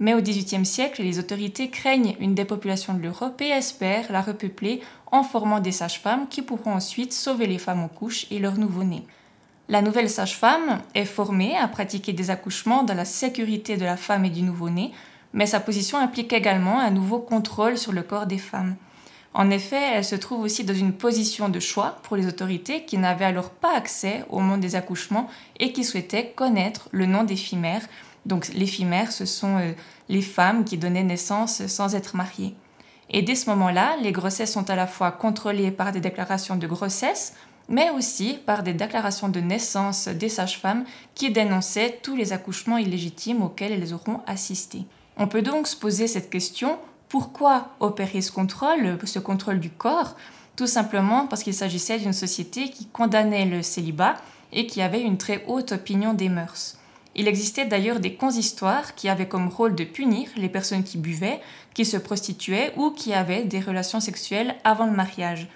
Mais 0.03 0.13
au 0.13 0.22
XVIIIe 0.22 0.65
siècle, 0.65 1.01
les 1.01 1.17
autorités 1.17 1.69
craignent 1.69 2.17
une 2.19 2.36
dépopulation 2.36 2.93
de 2.93 3.01
l'Europe 3.01 3.39
et 3.39 3.51
espèrent 3.51 4.12
la 4.12 4.22
repeupler 4.22 4.81
en 5.13 5.24
formant 5.24 5.62
des 5.62 5.72
sages-femmes 5.72 6.27
qui 6.27 6.41
pourront 6.41 6.74
ensuite 6.74 7.13
sauver 7.13 7.48
les 7.48 7.57
femmes 7.57 7.79
en 7.79 7.88
couche 7.88 8.25
et 8.29 8.39
leurs 8.39 8.57
nouveau-nés. 8.57 9.07
La 9.69 9.81
nouvelle 9.81 10.10
sage-femme 10.10 10.81
est 10.93 11.05
formée 11.05 11.55
à 11.55 11.69
pratiquer 11.69 12.12
des 12.12 12.31
accouchements 12.31 12.83
dans 12.83 12.95
la 12.95 13.05
sécurité 13.05 13.77
de 13.77 13.86
la 13.86 13.95
femme 13.95 14.25
et 14.25 14.29
du 14.29 14.41
nouveau-né, 14.41 14.91
mais 15.31 15.45
sa 15.45 15.62
position 15.62 15.98
implique 15.98 16.33
également 16.33 16.81
un 16.81 16.91
nouveau 16.91 17.19
contrôle 17.19 17.77
sur 17.77 17.93
le 17.93 18.03
corps 18.03 18.27
des 18.27 18.39
femmes. 18.39 18.75
En 19.33 19.50
effet, 19.50 19.81
elle 19.93 20.03
se 20.03 20.17
trouve 20.17 20.41
aussi 20.41 20.65
dans 20.65 20.75
une 20.75 20.91
position 20.91 21.48
de 21.48 21.62
choix 21.62 22.00
pour 22.03 22.17
les 22.17 22.27
autorités 22.27 22.83
qui 22.83 22.98
n'avaient 22.98 23.24
alors 23.24 23.51
pas 23.51 23.74
accès 23.74 24.25
au 24.29 24.41
monde 24.41 24.60
des 24.60 24.75
accouchements 24.75 25.29
et 25.62 25.72
qui 25.72 25.86
souhaitaient 25.86 26.33
connaître 26.36 26.89
le 26.91 27.05
nom 27.05 27.24
des 27.24 27.38
fimères 27.38 27.88
donc 28.25 28.48
les 28.53 28.68
fimères, 28.68 29.12
ce 29.12 29.25
sont 29.25 29.58
euh, 29.58 29.74
les 30.10 30.22
femmes 30.22 30.63
qui 30.63 30.77
donnaient 30.77 31.03
naissance 31.03 31.65
sans 31.68 31.96
être 31.96 32.15
mariées. 32.15 32.56
Et 33.10 33.22
dès 33.22 33.36
ce 33.36 33.50
moment-là, 33.50 33.98
les 34.01 34.12
grossesses 34.12 34.53
sont 34.53 34.70
à 34.70 34.75
la 34.75 34.88
fois 34.88 35.12
contrôlées 35.12 35.72
par 35.72 35.92
des 35.92 36.00
déclarations 36.00 36.56
de 36.56 36.68
grossesse, 36.68 37.34
mais 37.70 37.89
aussi 37.92 38.39
par 38.46 38.63
des 38.63 38.74
déclarations 38.74 39.30
de 39.30 39.39
naissance 39.39 40.08
des 40.08 40.30
sages-femmes 40.30 40.86
qui 41.15 41.32
dénonçaient 41.32 42.00
tous 42.01 42.15
les 42.15 42.34
accouchements 42.34 42.77
illégitimes 42.77 43.42
auxquels 43.42 43.72
elles 43.72 43.94
auront 43.94 44.22
assisté. 44.25 44.86
On 45.18 45.27
peut 45.27 45.42
donc 45.42 45.68
se 45.68 45.75
poser 45.75 46.08
cette 46.08 46.30
question, 46.30 46.80
pourquoi 47.08 47.70
opérer 47.80 48.22
ce 48.22 48.32
contrôle, 48.32 48.98
ce 49.03 49.20
contrôle 49.20 49.60
du 49.60 49.70
corps? 49.70 50.15
Tout 50.56 50.68
simplement 50.68 51.27
parce 51.27 51.44
qu'il 51.44 51.53
s'agissait 51.53 52.00
d'une 52.00 52.13
société 52.13 52.70
qui 52.70 52.88
condamnait 52.88 53.46
le 53.46 53.62
célibat 53.62 54.15
et 54.51 54.68
qui 54.68 54.82
avait 54.82 55.01
une 55.01 55.18
très 55.18 55.44
haute 55.48 55.72
opinion 55.72 56.13
des 56.13 56.30
mœurs. 56.30 56.77
Il 57.15 57.27
existait 57.27 57.65
d'ailleurs 57.65 58.00
des 58.00 58.15
consistoires 58.15 58.96
qui 58.96 59.08
avaient 59.08 59.27
comme 59.27 59.50
rôle 59.50 59.75
de 59.75 59.84
punir 59.84 60.29
les 60.36 60.50
personnes 60.50 60.84
qui 60.84 60.98
buvaient, 60.98 61.41
qui 61.74 61.86
se 61.86 61.98
prostituaient 61.98 62.74
ou 62.75 62.91
qui 62.91 63.13
avaient 63.13 63.43
des 63.43 63.60
relations 63.60 64.00
sexuelles 64.00 64.55
avant 64.63 64.86
le 64.86 64.96
mariage. 64.96 65.48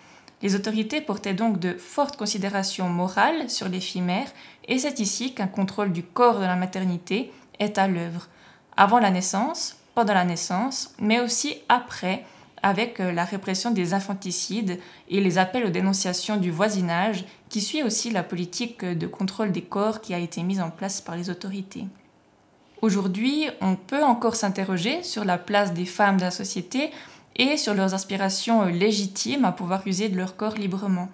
Les 0.43 0.53
autorités 0.53 1.01
portaient 1.01 1.33
donc 1.33 1.59
de 1.59 1.73
fortes 1.73 2.15
considérations 2.15 2.89
morales 2.89 3.49
sur 3.49 3.69
les 3.69 3.79
fimères 3.79 4.31
et 4.67 4.77
c'est 4.77 4.99
ici 4.99 5.33
qu'un 5.33 5.47
contrôle 5.47 5.91
du 5.91 6.03
corps 6.03 6.39
de 6.39 6.45
la 6.45 6.55
maternité 6.55 7.31
est 7.59 7.79
à 7.79 7.87
l'œuvre. 7.87 8.27
Avant 8.75 8.99
la 8.99 9.09
naissance, 9.09 9.77
pendant 9.95 10.13
la 10.13 10.25
naissance, 10.25 10.93
mais 10.99 11.19
aussi 11.19 11.55
après, 11.69 12.23
avec 12.61 12.99
la 12.99 13.23
répression 13.23 13.71
des 13.71 13.95
infanticides 13.95 14.79
et 15.09 15.21
les 15.21 15.39
appels 15.39 15.65
aux 15.65 15.71
dénonciations 15.71 16.37
du 16.37 16.51
voisinage, 16.51 17.25
qui 17.49 17.61
suit 17.61 17.83
aussi 17.83 18.11
la 18.11 18.23
politique 18.23 18.83
de 18.83 19.07
contrôle 19.07 19.51
des 19.51 19.61
corps 19.61 20.01
qui 20.01 20.13
a 20.13 20.19
été 20.19 20.43
mise 20.43 20.61
en 20.61 20.69
place 20.69 21.01
par 21.01 21.15
les 21.15 21.29
autorités. 21.29 21.85
Aujourd'hui, 22.81 23.49
on 23.61 23.75
peut 23.75 24.03
encore 24.03 24.35
s'interroger 24.35 25.01
sur 25.01 25.25
la 25.25 25.37
place 25.37 25.73
des 25.73 25.85
femmes 25.85 26.17
dans 26.17 26.25
la 26.25 26.31
société 26.31 26.91
et 27.35 27.57
sur 27.57 27.73
leurs 27.73 27.93
aspirations 27.93 28.65
légitimes 28.65 29.45
à 29.45 29.51
pouvoir 29.51 29.85
user 29.87 30.09
de 30.09 30.17
leur 30.17 30.35
corps 30.35 30.55
librement. 30.55 31.09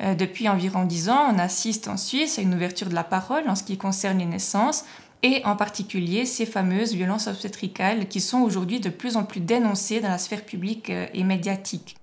Euh, 0.00 0.14
depuis 0.14 0.48
environ 0.48 0.84
dix 0.84 1.08
ans, 1.08 1.32
on 1.32 1.38
assiste 1.38 1.88
en 1.88 1.96
Suisse 1.96 2.38
à 2.38 2.42
une 2.42 2.54
ouverture 2.54 2.88
de 2.88 2.94
la 2.94 3.04
parole 3.04 3.48
en 3.48 3.54
ce 3.54 3.62
qui 3.62 3.78
concerne 3.78 4.18
les 4.18 4.26
naissances 4.26 4.84
et 5.22 5.42
en 5.44 5.56
particulier 5.56 6.26
ces 6.26 6.44
fameuses 6.44 6.94
violences 6.94 7.26
obstétricales 7.26 8.06
qui 8.06 8.20
sont 8.20 8.40
aujourd'hui 8.40 8.80
de 8.80 8.90
plus 8.90 9.16
en 9.16 9.24
plus 9.24 9.40
dénoncées 9.40 10.00
dans 10.00 10.10
la 10.10 10.18
sphère 10.18 10.44
publique 10.44 10.90
euh, 10.90 11.06
et 11.14 11.24
médiatique. 11.24 11.96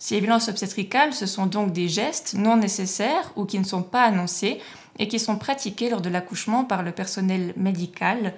Ces 0.00 0.18
violences 0.18 0.48
obstétricales, 0.48 1.12
ce 1.12 1.26
sont 1.26 1.44
donc 1.44 1.72
des 1.72 1.86
gestes 1.86 2.32
non 2.32 2.56
nécessaires 2.56 3.32
ou 3.36 3.44
qui 3.44 3.58
ne 3.58 3.64
sont 3.64 3.82
pas 3.82 4.04
annoncés 4.04 4.58
et 4.98 5.08
qui 5.08 5.18
sont 5.18 5.36
pratiqués 5.36 5.90
lors 5.90 6.00
de 6.00 6.08
l'accouchement 6.08 6.64
par 6.64 6.82
le 6.82 6.90
personnel 6.90 7.52
médical. 7.58 8.32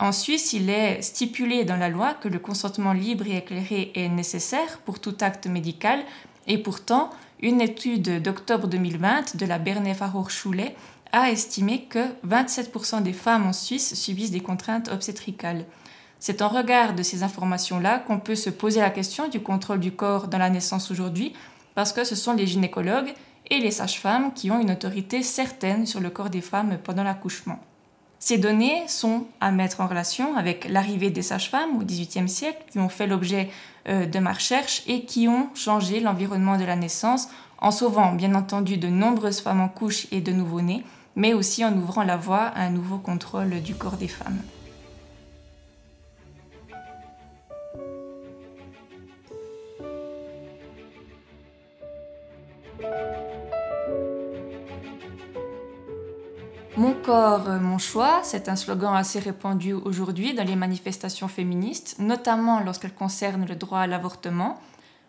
En 0.00 0.10
Suisse, 0.10 0.52
il 0.54 0.68
est 0.68 1.00
stipulé 1.02 1.64
dans 1.64 1.76
la 1.76 1.88
loi 1.88 2.14
que 2.14 2.26
le 2.26 2.40
consentement 2.40 2.92
libre 2.92 3.28
et 3.28 3.36
éclairé 3.36 3.92
est 3.94 4.08
nécessaire 4.08 4.80
pour 4.84 4.98
tout 4.98 5.16
acte 5.20 5.46
médical 5.46 6.00
et 6.48 6.58
pourtant, 6.58 7.10
une 7.40 7.60
étude 7.60 8.20
d'octobre 8.20 8.66
2020 8.66 9.36
de 9.36 9.46
la 9.46 9.58
Berner 9.58 9.94
Fachhochschule 9.94 10.72
a 11.12 11.30
estimé 11.30 11.84
que 11.84 12.04
27% 12.26 13.04
des 13.04 13.12
femmes 13.12 13.46
en 13.46 13.52
Suisse 13.52 13.94
subissent 13.94 14.32
des 14.32 14.40
contraintes 14.40 14.88
obstétricales. 14.88 15.64
C'est 16.26 16.40
en 16.40 16.48
regard 16.48 16.94
de 16.94 17.02
ces 17.02 17.22
informations-là 17.22 17.98
qu'on 17.98 18.18
peut 18.18 18.34
se 18.34 18.48
poser 18.48 18.80
la 18.80 18.88
question 18.88 19.28
du 19.28 19.40
contrôle 19.40 19.78
du 19.78 19.92
corps 19.92 20.26
dans 20.26 20.38
la 20.38 20.48
naissance 20.48 20.90
aujourd'hui, 20.90 21.34
parce 21.74 21.92
que 21.92 22.02
ce 22.02 22.14
sont 22.14 22.32
les 22.32 22.46
gynécologues 22.46 23.12
et 23.50 23.58
les 23.58 23.70
sages-femmes 23.70 24.32
qui 24.32 24.50
ont 24.50 24.58
une 24.58 24.70
autorité 24.70 25.22
certaine 25.22 25.84
sur 25.84 26.00
le 26.00 26.08
corps 26.08 26.30
des 26.30 26.40
femmes 26.40 26.78
pendant 26.82 27.02
l'accouchement. 27.02 27.58
Ces 28.20 28.38
données 28.38 28.88
sont 28.88 29.26
à 29.42 29.50
mettre 29.50 29.82
en 29.82 29.86
relation 29.86 30.34
avec 30.34 30.66
l'arrivée 30.70 31.10
des 31.10 31.20
sages-femmes 31.20 31.76
au 31.76 31.84
XVIIIe 31.84 32.30
siècle, 32.30 32.64
qui 32.70 32.78
ont 32.78 32.88
fait 32.88 33.06
l'objet 33.06 33.50
euh, 33.90 34.06
de 34.06 34.18
ma 34.18 34.32
recherche 34.32 34.82
et 34.86 35.04
qui 35.04 35.28
ont 35.28 35.50
changé 35.54 36.00
l'environnement 36.00 36.56
de 36.56 36.64
la 36.64 36.76
naissance 36.76 37.28
en 37.58 37.70
sauvant 37.70 38.12
bien 38.12 38.34
entendu 38.34 38.78
de 38.78 38.88
nombreuses 38.88 39.40
femmes 39.40 39.60
en 39.60 39.68
couche 39.68 40.06
et 40.10 40.22
de 40.22 40.32
nouveau-nés, 40.32 40.84
mais 41.16 41.34
aussi 41.34 41.66
en 41.66 41.76
ouvrant 41.76 42.02
la 42.02 42.16
voie 42.16 42.44
à 42.44 42.62
un 42.62 42.70
nouveau 42.70 42.96
contrôle 42.96 43.60
du 43.60 43.74
corps 43.74 43.98
des 43.98 44.08
femmes. 44.08 44.40
Mon 57.06 57.12
corps, 57.12 57.50
euh, 57.50 57.60
mon 57.60 57.76
choix, 57.76 58.20
c'est 58.22 58.48
un 58.48 58.56
slogan 58.56 58.96
assez 58.96 59.18
répandu 59.18 59.74
aujourd'hui 59.74 60.32
dans 60.32 60.42
les 60.42 60.56
manifestations 60.56 61.28
féministes, 61.28 61.96
notamment 61.98 62.60
lorsqu'elles 62.60 62.94
concernent 62.94 63.44
le 63.44 63.56
droit 63.56 63.80
à 63.80 63.86
l'avortement. 63.86 64.58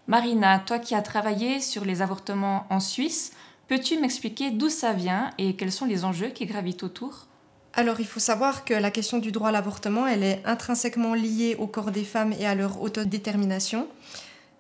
Marina, 0.08 0.60
toi 0.60 0.78
qui 0.78 0.94
as 0.94 1.02
travaillé 1.02 1.62
sur 1.62 1.86
les 1.86 2.02
avortements 2.02 2.68
en 2.70 2.82
Suisse, 2.82 3.32
peux-tu 3.70 3.98
m'expliquer 3.98 4.52
d'où 4.52 4.68
ça 4.68 4.92
vient 4.92 5.30
et 5.38 5.56
quels 5.56 5.72
sont 5.72 5.86
les 5.86 6.04
enjeux 6.04 6.28
qui 6.28 6.46
gravitent 6.46 6.84
autour? 6.84 7.28
Alors 7.72 8.02
il 8.02 8.08
faut 8.08 8.20
savoir 8.20 8.66
que 8.66 8.74
la 8.74 8.92
question 8.92 9.20
du 9.20 9.32
droit 9.32 9.48
à 9.48 9.54
l'avortement, 9.54 10.06
elle 10.06 10.24
est 10.24 10.42
intrinsèquement 10.44 11.14
liée 11.14 11.56
au 11.60 11.68
corps 11.68 11.92
des 11.92 12.04
femmes 12.04 12.34
et 12.38 12.46
à 12.46 12.56
leur 12.56 12.82
autodétermination. 12.82 13.88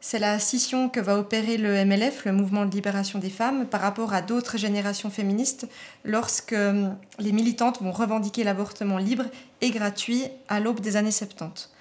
C'est 0.07 0.19
la 0.19 0.37
scission 0.37 0.87
que 0.87 0.99
va 0.99 1.17
opérer 1.17 1.57
le 1.57 1.83
MLF, 1.83 2.25
le 2.25 2.31
mouvement 2.31 2.67
de 2.67 2.75
libération 2.75 3.17
des 3.17 3.31
femmes, 3.31 3.65
par 3.65 3.81
rapport 3.81 4.13
à 4.13 4.21
d'autres 4.21 4.55
générations 4.55 5.09
féministes 5.09 5.67
lorsque 6.03 6.53
hum, 6.53 6.95
les 7.17 7.31
militantes 7.31 7.81
vont 7.81 7.91
revendiquer 7.91 8.43
l'avortement 8.43 8.99
libre 8.99 9.23
et 9.61 9.71
gratuit 9.71 10.25
à 10.47 10.59
l'aube 10.59 10.79
des 10.79 10.95
années 10.95 11.09
70. 11.09 11.71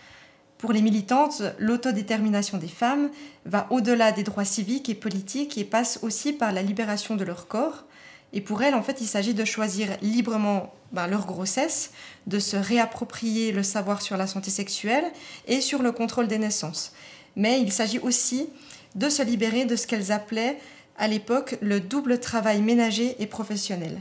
Pour 0.57 0.73
les 0.73 0.81
militantes, 0.81 1.43
l'autodétermination 1.59 2.57
des 2.57 2.67
femmes 2.67 3.11
va 3.45 3.67
au-delà 3.69 4.11
des 4.11 4.23
droits 4.23 4.47
civiques 4.47 4.89
et 4.89 4.95
politiques 4.95 5.59
et 5.59 5.65
passe 5.65 5.99
aussi 6.01 6.33
par 6.33 6.51
la 6.53 6.63
libération 6.63 7.17
de 7.17 7.25
leur 7.25 7.47
corps. 7.47 7.85
Et 8.33 8.41
pour 8.41 8.63
elles, 8.63 8.75
en 8.75 8.83
fait, 8.83 9.03
il 9.03 9.07
s'agit 9.07 9.35
de 9.35 9.45
choisir 9.45 9.91
librement 10.01 10.73
ben, 10.93 11.09
leur 11.09 11.27
grossesse, 11.27 11.91
de 12.27 12.39
se 12.39 12.57
réapproprier 12.57 13.53
le 13.53 13.63
savoir 13.63 14.01
sur 14.01 14.17
la 14.17 14.27
santé 14.27 14.51
sexuelle 14.51 15.05
et 15.47 15.61
sur 15.61 15.83
le 15.83 15.93
contrôle 15.93 16.27
des 16.27 16.39
naissances 16.39 16.95
mais 17.37 17.61
il 17.61 17.73
s'agit 17.73 17.99
aussi 17.99 18.49
de 18.95 19.09
se 19.09 19.23
libérer 19.23 19.65
de 19.65 19.77
ce 19.77 19.87
qu'elles 19.87 20.13
appelaient 20.13 20.59
à 20.97 21.09
l'époque 21.09 21.57
le 21.61 21.81
double 21.81 22.21
travail 22.21 22.63
ménager 22.63 23.17
et 23.19 23.27
professionnel. 23.27 24.01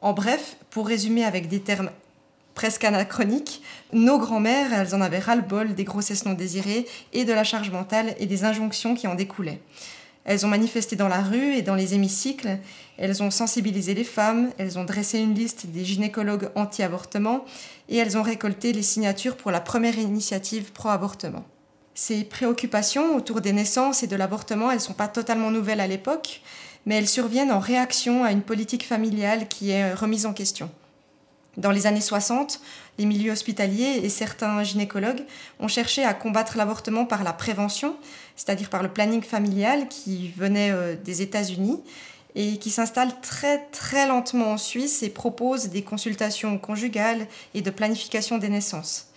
En 0.00 0.12
bref, 0.12 0.56
pour 0.70 0.86
résumer 0.86 1.24
avec 1.24 1.48
des 1.48 1.60
termes 1.60 1.90
presque 2.54 2.84
anachroniques, 2.84 3.62
nos 3.92 4.18
grand-mères, 4.18 4.72
elles 4.72 4.94
en 4.94 5.00
avaient 5.00 5.18
ras-le-bol 5.18 5.74
des 5.74 5.84
grossesses 5.84 6.24
non 6.24 6.32
désirées 6.32 6.86
et 7.12 7.24
de 7.24 7.32
la 7.32 7.44
charge 7.44 7.70
mentale 7.70 8.14
et 8.18 8.26
des 8.26 8.44
injonctions 8.44 8.94
qui 8.94 9.06
en 9.06 9.14
découlaient. 9.14 9.60
Elles 10.24 10.44
ont 10.44 10.50
manifesté 10.50 10.96
dans 10.96 11.08
la 11.08 11.22
rue 11.22 11.54
et 11.54 11.62
dans 11.62 11.74
les 11.74 11.94
hémicycles, 11.94 12.58
elles 12.98 13.22
ont 13.22 13.30
sensibilisé 13.30 13.94
les 13.94 14.04
femmes, 14.04 14.50
elles 14.58 14.78
ont 14.78 14.84
dressé 14.84 15.18
une 15.18 15.34
liste 15.34 15.66
des 15.66 15.84
gynécologues 15.84 16.50
anti-avortement 16.54 17.44
et 17.88 17.96
elles 17.96 18.18
ont 18.18 18.22
récolté 18.22 18.72
les 18.72 18.82
signatures 18.82 19.36
pour 19.36 19.50
la 19.50 19.60
première 19.60 19.98
initiative 19.98 20.72
pro-avortement. 20.72 21.44
Ces 22.02 22.24
préoccupations 22.24 23.14
autour 23.14 23.42
des 23.42 23.52
naissances 23.52 24.02
et 24.02 24.06
de 24.06 24.16
l'avortement, 24.16 24.70
elles 24.70 24.78
ne 24.78 24.82
sont 24.82 24.94
pas 24.94 25.06
totalement 25.06 25.50
nouvelles 25.50 25.80
à 25.80 25.86
l'époque, 25.86 26.40
mais 26.86 26.94
elles 26.94 27.06
surviennent 27.06 27.52
en 27.52 27.58
réaction 27.58 28.24
à 28.24 28.32
une 28.32 28.40
politique 28.40 28.86
familiale 28.86 29.48
qui 29.48 29.68
est 29.68 29.92
remise 29.92 30.24
en 30.24 30.32
question. 30.32 30.70
Dans 31.58 31.70
les 31.70 31.86
années 31.86 32.00
60, 32.00 32.62
les 32.96 33.04
milieux 33.04 33.32
hospitaliers 33.32 34.00
et 34.02 34.08
certains 34.08 34.62
gynécologues 34.62 35.26
ont 35.58 35.68
cherché 35.68 36.02
à 36.02 36.14
combattre 36.14 36.56
l'avortement 36.56 37.04
par 37.04 37.22
la 37.22 37.34
prévention, 37.34 37.94
c'est-à-dire 38.34 38.70
par 38.70 38.82
le 38.82 38.88
planning 38.88 39.20
familial 39.20 39.86
qui 39.86 40.30
venait 40.38 40.70
euh, 40.70 40.96
des 40.96 41.20
États-Unis 41.20 41.82
et 42.34 42.56
qui 42.56 42.70
s'installe 42.70 43.12
très 43.20 43.58
très 43.72 44.06
lentement 44.06 44.52
en 44.52 44.56
Suisse 44.56 45.02
et 45.02 45.10
propose 45.10 45.68
des 45.68 45.82
consultations 45.82 46.56
conjugales 46.56 47.26
et 47.52 47.60
de 47.60 47.70
planification 47.70 48.38
des 48.38 48.48
naissances. 48.48 49.09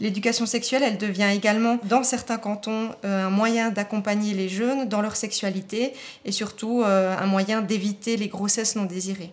L'éducation 0.00 0.46
sexuelle, 0.46 0.84
elle 0.84 0.98
devient 0.98 1.30
également, 1.34 1.78
dans 1.84 2.04
certains 2.04 2.38
cantons, 2.38 2.90
euh, 3.04 3.26
un 3.26 3.30
moyen 3.30 3.70
d'accompagner 3.70 4.32
les 4.32 4.48
jeunes 4.48 4.88
dans 4.88 5.02
leur 5.02 5.16
sexualité 5.16 5.92
et 6.24 6.30
surtout 6.30 6.82
euh, 6.82 7.16
un 7.16 7.26
moyen 7.26 7.62
d'éviter 7.62 8.16
les 8.16 8.28
grossesses 8.28 8.76
non 8.76 8.84
désirées. 8.84 9.32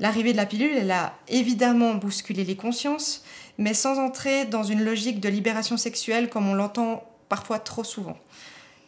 L'arrivée 0.00 0.32
de 0.32 0.36
la 0.36 0.46
pilule, 0.46 0.76
elle 0.76 0.90
a 0.90 1.14
évidemment 1.28 1.94
bousculé 1.94 2.44
les 2.44 2.56
consciences, 2.56 3.24
mais 3.58 3.74
sans 3.74 3.98
entrer 3.98 4.44
dans 4.44 4.64
une 4.64 4.84
logique 4.84 5.20
de 5.20 5.28
libération 5.28 5.76
sexuelle 5.76 6.28
comme 6.28 6.48
on 6.48 6.54
l'entend 6.54 7.04
parfois 7.28 7.60
trop 7.60 7.84
souvent. 7.84 8.18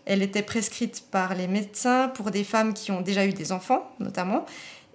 Elle 0.04 0.22
était 0.22 0.42
prescrite 0.42 1.04
par 1.10 1.34
les 1.34 1.46
médecins 1.46 2.08
pour 2.08 2.30
des 2.30 2.44
femmes 2.44 2.74
qui 2.74 2.90
ont 2.90 3.02
déjà 3.02 3.24
eu 3.24 3.32
des 3.32 3.52
enfants, 3.52 3.88
notamment, 4.00 4.44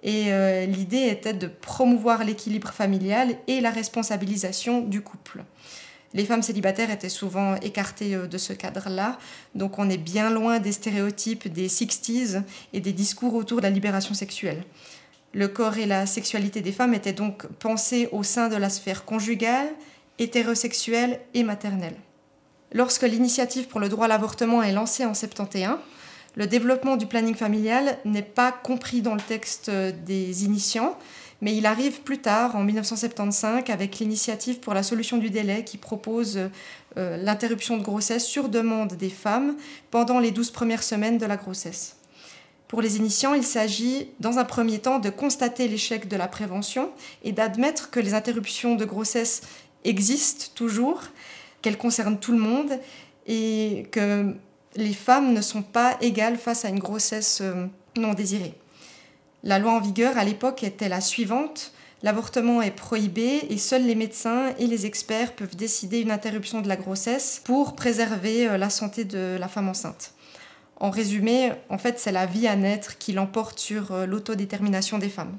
et 0.02 0.32
euh, 0.32 0.66
l'idée 0.66 1.08
était 1.08 1.32
de 1.32 1.46
promouvoir 1.46 2.24
l'équilibre 2.24 2.68
familial 2.68 3.36
et 3.48 3.60
la 3.60 3.70
responsabilisation 3.70 4.82
du 4.82 5.00
couple. 5.00 5.44
Les 6.14 6.24
femmes 6.24 6.42
célibataires 6.42 6.90
étaient 6.90 7.08
souvent 7.08 7.56
écartées 7.56 8.14
euh, 8.14 8.26
de 8.26 8.38
ce 8.38 8.52
cadre-là, 8.52 9.18
donc 9.54 9.78
on 9.78 9.90
est 9.90 9.98
bien 9.98 10.30
loin 10.30 10.60
des 10.60 10.72
stéréotypes 10.72 11.48
des 11.48 11.68
60s 11.68 12.42
et 12.72 12.80
des 12.80 12.92
discours 12.92 13.34
autour 13.34 13.58
de 13.58 13.64
la 13.64 13.70
libération 13.70 14.14
sexuelle. 14.14 14.62
Le 15.32 15.48
corps 15.48 15.76
et 15.76 15.86
la 15.86 16.06
sexualité 16.06 16.60
des 16.60 16.70
femmes 16.70 16.94
étaient 16.94 17.12
donc 17.12 17.46
pensés 17.58 18.08
au 18.12 18.22
sein 18.22 18.48
de 18.48 18.54
la 18.54 18.70
sphère 18.70 19.04
conjugale, 19.04 19.68
hétérosexuelle 20.20 21.20
et 21.34 21.42
maternelle. 21.42 21.96
Lorsque 22.72 23.02
l'initiative 23.02 23.66
pour 23.66 23.80
le 23.80 23.88
droit 23.88 24.04
à 24.04 24.08
l'avortement 24.08 24.62
est 24.62 24.72
lancée 24.72 25.04
en 25.04 25.14
71, 25.14 25.78
le 26.36 26.46
développement 26.46 26.96
du 26.96 27.06
planning 27.06 27.34
familial 27.34 27.98
n'est 28.04 28.22
pas 28.22 28.52
compris 28.52 29.02
dans 29.02 29.14
le 29.14 29.20
texte 29.20 29.68
euh, 29.68 29.92
des 30.06 30.44
initiants, 30.44 30.96
mais 31.44 31.54
il 31.54 31.66
arrive 31.66 32.00
plus 32.00 32.22
tard, 32.22 32.56
en 32.56 32.64
1975, 32.64 33.64
avec 33.68 33.98
l'initiative 33.98 34.60
pour 34.60 34.72
la 34.72 34.82
solution 34.82 35.18
du 35.18 35.28
délai 35.28 35.62
qui 35.62 35.76
propose 35.76 36.38
euh, 36.96 37.16
l'interruption 37.18 37.76
de 37.76 37.82
grossesse 37.82 38.24
sur 38.24 38.48
demande 38.48 38.94
des 38.94 39.10
femmes 39.10 39.54
pendant 39.90 40.20
les 40.20 40.30
12 40.30 40.50
premières 40.52 40.82
semaines 40.82 41.18
de 41.18 41.26
la 41.26 41.36
grossesse. 41.36 41.96
Pour 42.66 42.80
les 42.80 42.96
initiants, 42.96 43.34
il 43.34 43.42
s'agit 43.42 44.08
dans 44.20 44.38
un 44.38 44.44
premier 44.44 44.78
temps 44.78 45.00
de 45.00 45.10
constater 45.10 45.68
l'échec 45.68 46.08
de 46.08 46.16
la 46.16 46.28
prévention 46.28 46.88
et 47.22 47.32
d'admettre 47.32 47.90
que 47.90 48.00
les 48.00 48.14
interruptions 48.14 48.74
de 48.74 48.86
grossesse 48.86 49.42
existent 49.84 50.46
toujours, 50.54 51.02
qu'elles 51.60 51.76
concernent 51.76 52.18
tout 52.18 52.32
le 52.32 52.38
monde 52.38 52.80
et 53.26 53.86
que 53.92 54.34
les 54.76 54.94
femmes 54.94 55.34
ne 55.34 55.42
sont 55.42 55.62
pas 55.62 55.98
égales 56.00 56.38
face 56.38 56.64
à 56.64 56.70
une 56.70 56.78
grossesse 56.78 57.40
euh, 57.42 57.66
non 57.98 58.14
désirée. 58.14 58.54
La 59.46 59.58
loi 59.58 59.72
en 59.72 59.80
vigueur 59.80 60.16
à 60.16 60.24
l'époque 60.24 60.64
était 60.64 60.88
la 60.88 61.02
suivante. 61.02 61.72
l'avortement 62.02 62.62
est 62.62 62.70
prohibé 62.70 63.42
et 63.50 63.58
seuls 63.58 63.84
les 63.84 63.94
médecins 63.94 64.54
et 64.58 64.66
les 64.66 64.86
experts 64.86 65.34
peuvent 65.34 65.54
décider 65.54 66.00
une 66.00 66.10
interruption 66.10 66.62
de 66.62 66.68
la 66.68 66.76
grossesse 66.76 67.42
pour 67.44 67.74
préserver 67.74 68.48
euh, 68.48 68.56
la 68.56 68.70
santé 68.70 69.04
de 69.04 69.36
la 69.38 69.48
femme 69.48 69.68
enceinte. 69.68 70.14
En 70.76 70.88
résumé, 70.88 71.52
en 71.68 71.76
fait, 71.76 71.98
c'est 71.98 72.10
la 72.10 72.24
vie 72.24 72.46
à 72.46 72.56
naître 72.56 72.96
qui 72.96 73.12
l'emporte 73.12 73.58
sur 73.58 73.92
euh, 73.92 74.06
l'autodétermination 74.06 74.96
des 74.96 75.10
femmes. 75.10 75.36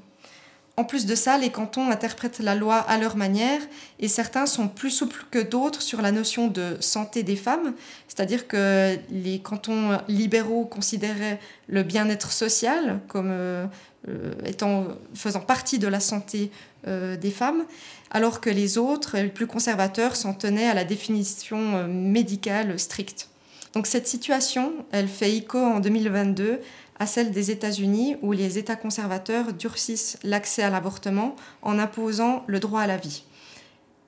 En 0.78 0.84
plus 0.84 1.06
de 1.06 1.14
ça, 1.14 1.38
les 1.38 1.50
cantons 1.50 1.90
interprètent 1.90 2.38
la 2.38 2.54
loi 2.54 2.76
à 2.76 2.98
leur 2.98 3.16
manière 3.16 3.60
et 3.98 4.08
certains 4.08 4.44
sont 4.44 4.68
plus 4.68 4.90
souples 4.90 5.24
que 5.30 5.38
d'autres 5.38 5.80
sur 5.80 6.02
la 6.02 6.12
notion 6.12 6.48
de 6.48 6.76
santé 6.80 7.22
des 7.22 7.36
femmes, 7.36 7.72
c'est-à-dire 8.08 8.46
que 8.46 8.98
les 9.10 9.38
cantons 9.38 9.98
libéraux 10.06 10.66
considéraient 10.66 11.40
le 11.68 11.82
bien-être 11.82 12.30
social 12.30 13.00
comme 13.08 13.30
euh, 13.30 13.64
euh, 14.08 14.32
étant, 14.44 14.88
faisant 15.14 15.40
partie 15.40 15.78
de 15.78 15.88
la 15.88 16.00
santé 16.00 16.50
euh, 16.86 17.16
des 17.16 17.30
femmes, 17.30 17.64
alors 18.10 18.42
que 18.42 18.50
les 18.50 18.76
autres, 18.76 19.16
les 19.16 19.28
plus 19.28 19.46
conservateurs, 19.46 20.14
s'en 20.14 20.34
tenaient 20.34 20.68
à 20.68 20.74
la 20.74 20.84
définition 20.84 21.88
médicale 21.88 22.78
stricte. 22.78 23.30
Donc 23.72 23.86
cette 23.86 24.06
situation, 24.06 24.72
elle 24.92 25.08
fait 25.08 25.34
écho 25.34 25.58
en 25.58 25.80
2022 25.80 26.60
à 26.98 27.06
celle 27.06 27.30
des 27.30 27.50
États-Unis 27.50 28.16
où 28.22 28.32
les 28.32 28.58
États 28.58 28.76
conservateurs 28.76 29.52
durcissent 29.52 30.18
l'accès 30.22 30.62
à 30.62 30.70
l'avortement 30.70 31.36
en 31.62 31.78
imposant 31.78 32.44
le 32.46 32.60
droit 32.60 32.80
à 32.80 32.86
la 32.86 32.96
vie. 32.96 33.24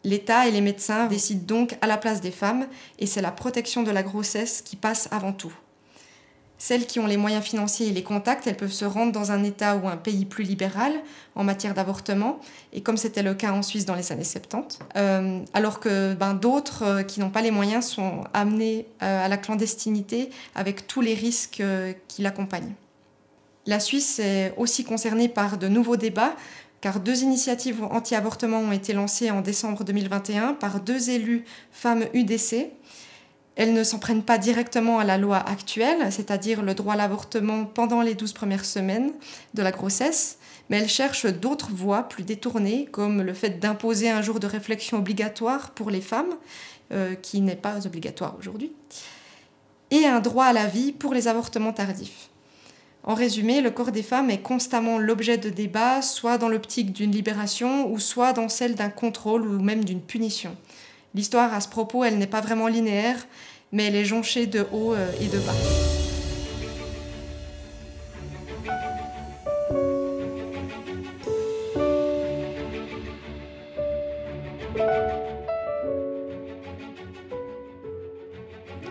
L'État 0.04 0.46
et 0.46 0.50
les 0.50 0.60
médecins 0.60 1.06
décident 1.06 1.44
donc 1.46 1.76
à 1.80 1.86
la 1.86 1.96
place 1.96 2.20
des 2.20 2.30
femmes 2.30 2.66
et 2.98 3.06
c'est 3.06 3.22
la 3.22 3.32
protection 3.32 3.82
de 3.82 3.90
la 3.90 4.02
grossesse 4.02 4.62
qui 4.62 4.76
passe 4.76 5.08
avant 5.10 5.32
tout. 5.32 5.52
Celles 6.60 6.86
qui 6.86 6.98
ont 6.98 7.06
les 7.06 7.16
moyens 7.16 7.44
financiers 7.44 7.86
et 7.86 7.92
les 7.92 8.02
contacts, 8.02 8.48
elles 8.48 8.56
peuvent 8.56 8.72
se 8.72 8.84
rendre 8.84 9.12
dans 9.12 9.30
un 9.30 9.44
État 9.44 9.76
ou 9.76 9.86
un 9.86 9.96
pays 9.96 10.24
plus 10.24 10.42
libéral 10.42 10.92
en 11.36 11.44
matière 11.44 11.72
d'avortement, 11.72 12.40
et 12.72 12.80
comme 12.80 12.96
c'était 12.96 13.22
le 13.22 13.34
cas 13.34 13.52
en 13.52 13.62
Suisse 13.62 13.86
dans 13.86 13.94
les 13.94 14.10
années 14.10 14.24
70, 14.24 14.80
euh, 14.96 15.38
alors 15.54 15.78
que 15.78 16.14
ben, 16.14 16.34
d'autres 16.34 16.82
euh, 16.82 17.02
qui 17.04 17.20
n'ont 17.20 17.30
pas 17.30 17.42
les 17.42 17.52
moyens 17.52 17.86
sont 17.86 18.24
amenés 18.34 18.86
euh, 19.04 19.24
à 19.24 19.28
la 19.28 19.36
clandestinité 19.36 20.30
avec 20.56 20.88
tous 20.88 21.00
les 21.00 21.14
risques 21.14 21.62
qui 22.08 22.22
l'accompagnent. 22.22 22.74
La 23.66 23.78
Suisse 23.78 24.18
est 24.18 24.52
aussi 24.56 24.82
concernée 24.82 25.28
par 25.28 25.58
de 25.58 25.68
nouveaux 25.68 25.96
débats, 25.96 26.34
car 26.80 26.98
deux 26.98 27.22
initiatives 27.22 27.84
anti-avortement 27.84 28.58
ont 28.58 28.72
été 28.72 28.92
lancées 28.94 29.30
en 29.30 29.42
décembre 29.42 29.84
2021 29.84 30.54
par 30.54 30.80
deux 30.80 31.10
élus 31.10 31.44
femmes 31.70 32.04
UDC, 32.14 32.70
elles 33.58 33.74
ne 33.74 33.82
s'en 33.82 33.98
prennent 33.98 34.22
pas 34.22 34.38
directement 34.38 35.00
à 35.00 35.04
la 35.04 35.18
loi 35.18 35.36
actuelle, 35.36 36.12
c'est-à-dire 36.12 36.62
le 36.62 36.74
droit 36.74 36.94
à 36.94 36.96
l'avortement 36.96 37.64
pendant 37.64 38.02
les 38.02 38.14
12 38.14 38.32
premières 38.32 38.64
semaines 38.64 39.10
de 39.54 39.62
la 39.62 39.72
grossesse, 39.72 40.38
mais 40.70 40.78
elles 40.78 40.88
cherchent 40.88 41.26
d'autres 41.26 41.72
voies 41.72 42.04
plus 42.04 42.22
détournées, 42.22 42.86
comme 42.92 43.20
le 43.20 43.34
fait 43.34 43.58
d'imposer 43.58 44.10
un 44.10 44.22
jour 44.22 44.38
de 44.38 44.46
réflexion 44.46 44.98
obligatoire 44.98 45.72
pour 45.72 45.90
les 45.90 46.00
femmes, 46.00 46.36
euh, 46.92 47.16
qui 47.16 47.40
n'est 47.40 47.56
pas 47.56 47.84
obligatoire 47.84 48.36
aujourd'hui, 48.38 48.72
et 49.90 50.06
un 50.06 50.20
droit 50.20 50.44
à 50.44 50.52
la 50.52 50.66
vie 50.66 50.92
pour 50.92 51.12
les 51.12 51.26
avortements 51.26 51.72
tardifs. 51.72 52.30
En 53.02 53.14
résumé, 53.14 53.60
le 53.60 53.72
corps 53.72 53.90
des 53.90 54.04
femmes 54.04 54.30
est 54.30 54.42
constamment 54.42 54.98
l'objet 54.98 55.36
de 55.36 55.50
débats, 55.50 56.00
soit 56.00 56.38
dans 56.38 56.48
l'optique 56.48 56.92
d'une 56.92 57.10
libération, 57.10 57.90
ou 57.90 57.98
soit 57.98 58.32
dans 58.32 58.48
celle 58.48 58.76
d'un 58.76 58.90
contrôle 58.90 59.48
ou 59.48 59.60
même 59.60 59.84
d'une 59.84 60.02
punition. 60.02 60.56
L'histoire 61.14 61.52
à 61.54 61.60
ce 61.60 61.68
propos, 61.68 62.04
elle 62.04 62.18
n'est 62.18 62.26
pas 62.26 62.40
vraiment 62.40 62.68
linéaire, 62.68 63.16
mais 63.72 63.84
elle 63.84 63.96
est 63.96 64.04
jonchée 64.04 64.46
de 64.46 64.66
haut 64.72 64.94
euh, 64.94 65.10
et 65.20 65.26
de 65.26 65.38
bas. 65.38 65.52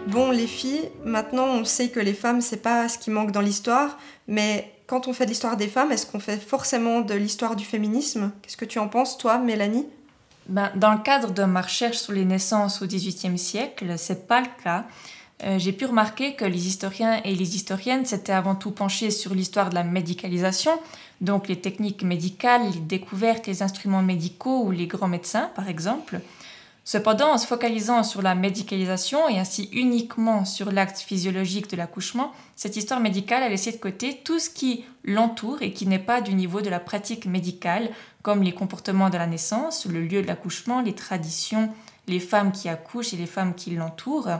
Bon, 0.07 0.31
les 0.31 0.47
filles, 0.47 0.89
maintenant 1.03 1.45
on 1.45 1.63
sait 1.65 1.89
que 1.89 2.00
les 2.00 2.13
femmes, 2.13 2.41
c'est 2.41 2.62
pas 2.63 2.89
ce 2.89 2.97
qui 2.97 3.12
manque 3.12 3.31
dans 3.31 3.41
l'histoire, 3.41 4.00
mais 4.27 4.71
quand 4.88 5.07
on 5.07 5.13
fait 5.13 5.25
de 5.25 5.29
l'histoire 5.29 5.58
des 5.58 5.67
femmes, 5.67 5.91
est-ce 5.91 6.06
qu'on 6.06 6.19
fait 6.19 6.38
forcément 6.41 7.01
de 7.01 7.13
l'histoire 7.13 7.56
du 7.56 7.65
féminisme? 7.65 8.32
Qu'est-ce 8.41 8.58
que 8.58 8.65
tu 8.65 8.80
en 8.80 8.88
penses, 8.88 9.17
toi, 9.17 9.38
Mélanie? 9.38 9.86
Ben, 10.49 10.71
Dans 10.75 10.93
le 10.93 10.99
cadre 10.99 11.31
de 11.31 11.43
ma 11.43 11.62
recherche 11.62 11.97
sur 11.97 12.13
les 12.13 12.25
naissances 12.25 12.81
au 12.81 12.88
XVIIIe 12.88 13.38
siècle, 13.38 13.93
c'est 13.97 14.27
pas 14.27 14.41
le 14.41 14.47
cas. 14.63 14.86
Euh, 15.43 15.60
j'ai 15.60 15.71
pu 15.71 15.86
remarquer 15.86 16.33
que 16.33 16.45
les 16.45 16.67
historiens 16.67 17.21
et 17.23 17.36
les 17.36 17.55
historiennes 17.55 18.05
s'étaient 18.05 18.33
avant 18.33 18.55
tout 18.55 18.71
penchés 18.71 19.12
sur 19.12 19.36
l'histoire 19.36 19.69
de 19.69 19.75
la 19.75 19.83
médicalisation, 19.83 20.71
donc 21.21 21.47
les 21.47 21.62
techniques 21.62 22.01
médicales, 22.03 22.71
les 22.73 22.79
découvertes, 22.79 23.45
les 23.45 23.62
instruments 23.62 24.01
médicaux 24.01 24.63
ou 24.63 24.71
les 24.71 24.88
grands 24.88 25.07
médecins, 25.07 25.51
par 25.55 25.69
exemple. 25.69 26.21
Cependant, 26.88 27.34
en 27.34 27.38
se 27.38 27.45
focalisant 27.45 28.02
sur 28.02 28.21
la 28.21 28.34
médicalisation 28.34 29.28
et 29.28 29.39
ainsi 29.39 29.67
uniquement 29.73 30.45
sur 30.45 30.71
l'acte 30.71 31.00
physiologique 31.00 31.69
de 31.69 31.76
l'accouchement, 31.76 32.32
cette 32.56 32.78
histoire 32.78 33.02
médicale 33.02 33.43
a 33.43 33.50
laissé 33.50 33.73
de 33.73 33.78
côté 33.78 34.21
tout 34.23 34.39
ce 34.39 34.50
qui 34.50 34.86
l'entoure 35.04 35.62
et 35.62 35.73
qui 35.73 35.86
n'est 35.86 36.00
pas 36.00 36.21
du 36.21 36.34
niveau 36.34 36.62
de 36.62 36.69
la 36.69 36.80
pratique 36.80 37.26
médicale, 37.26 37.89
comme 38.21 38.41
les 38.41 38.54
comportements 38.54 39.10
de 39.10 39.17
la 39.17 39.28
naissance, 39.28 39.86
le 39.86 40.00
lieu 40.00 40.21
de 40.21 40.28
l'accouchement, 40.28 40.80
les 40.80 40.95
traditions, 40.95 41.73
les 42.08 42.21
femmes 42.21 42.54
qui 42.54 42.69
accouchent 42.69 43.13
et 43.13 43.17
les 43.17 43.26
femmes 43.26 43.54
qui 43.54 43.71
l'entourent. 43.71 44.39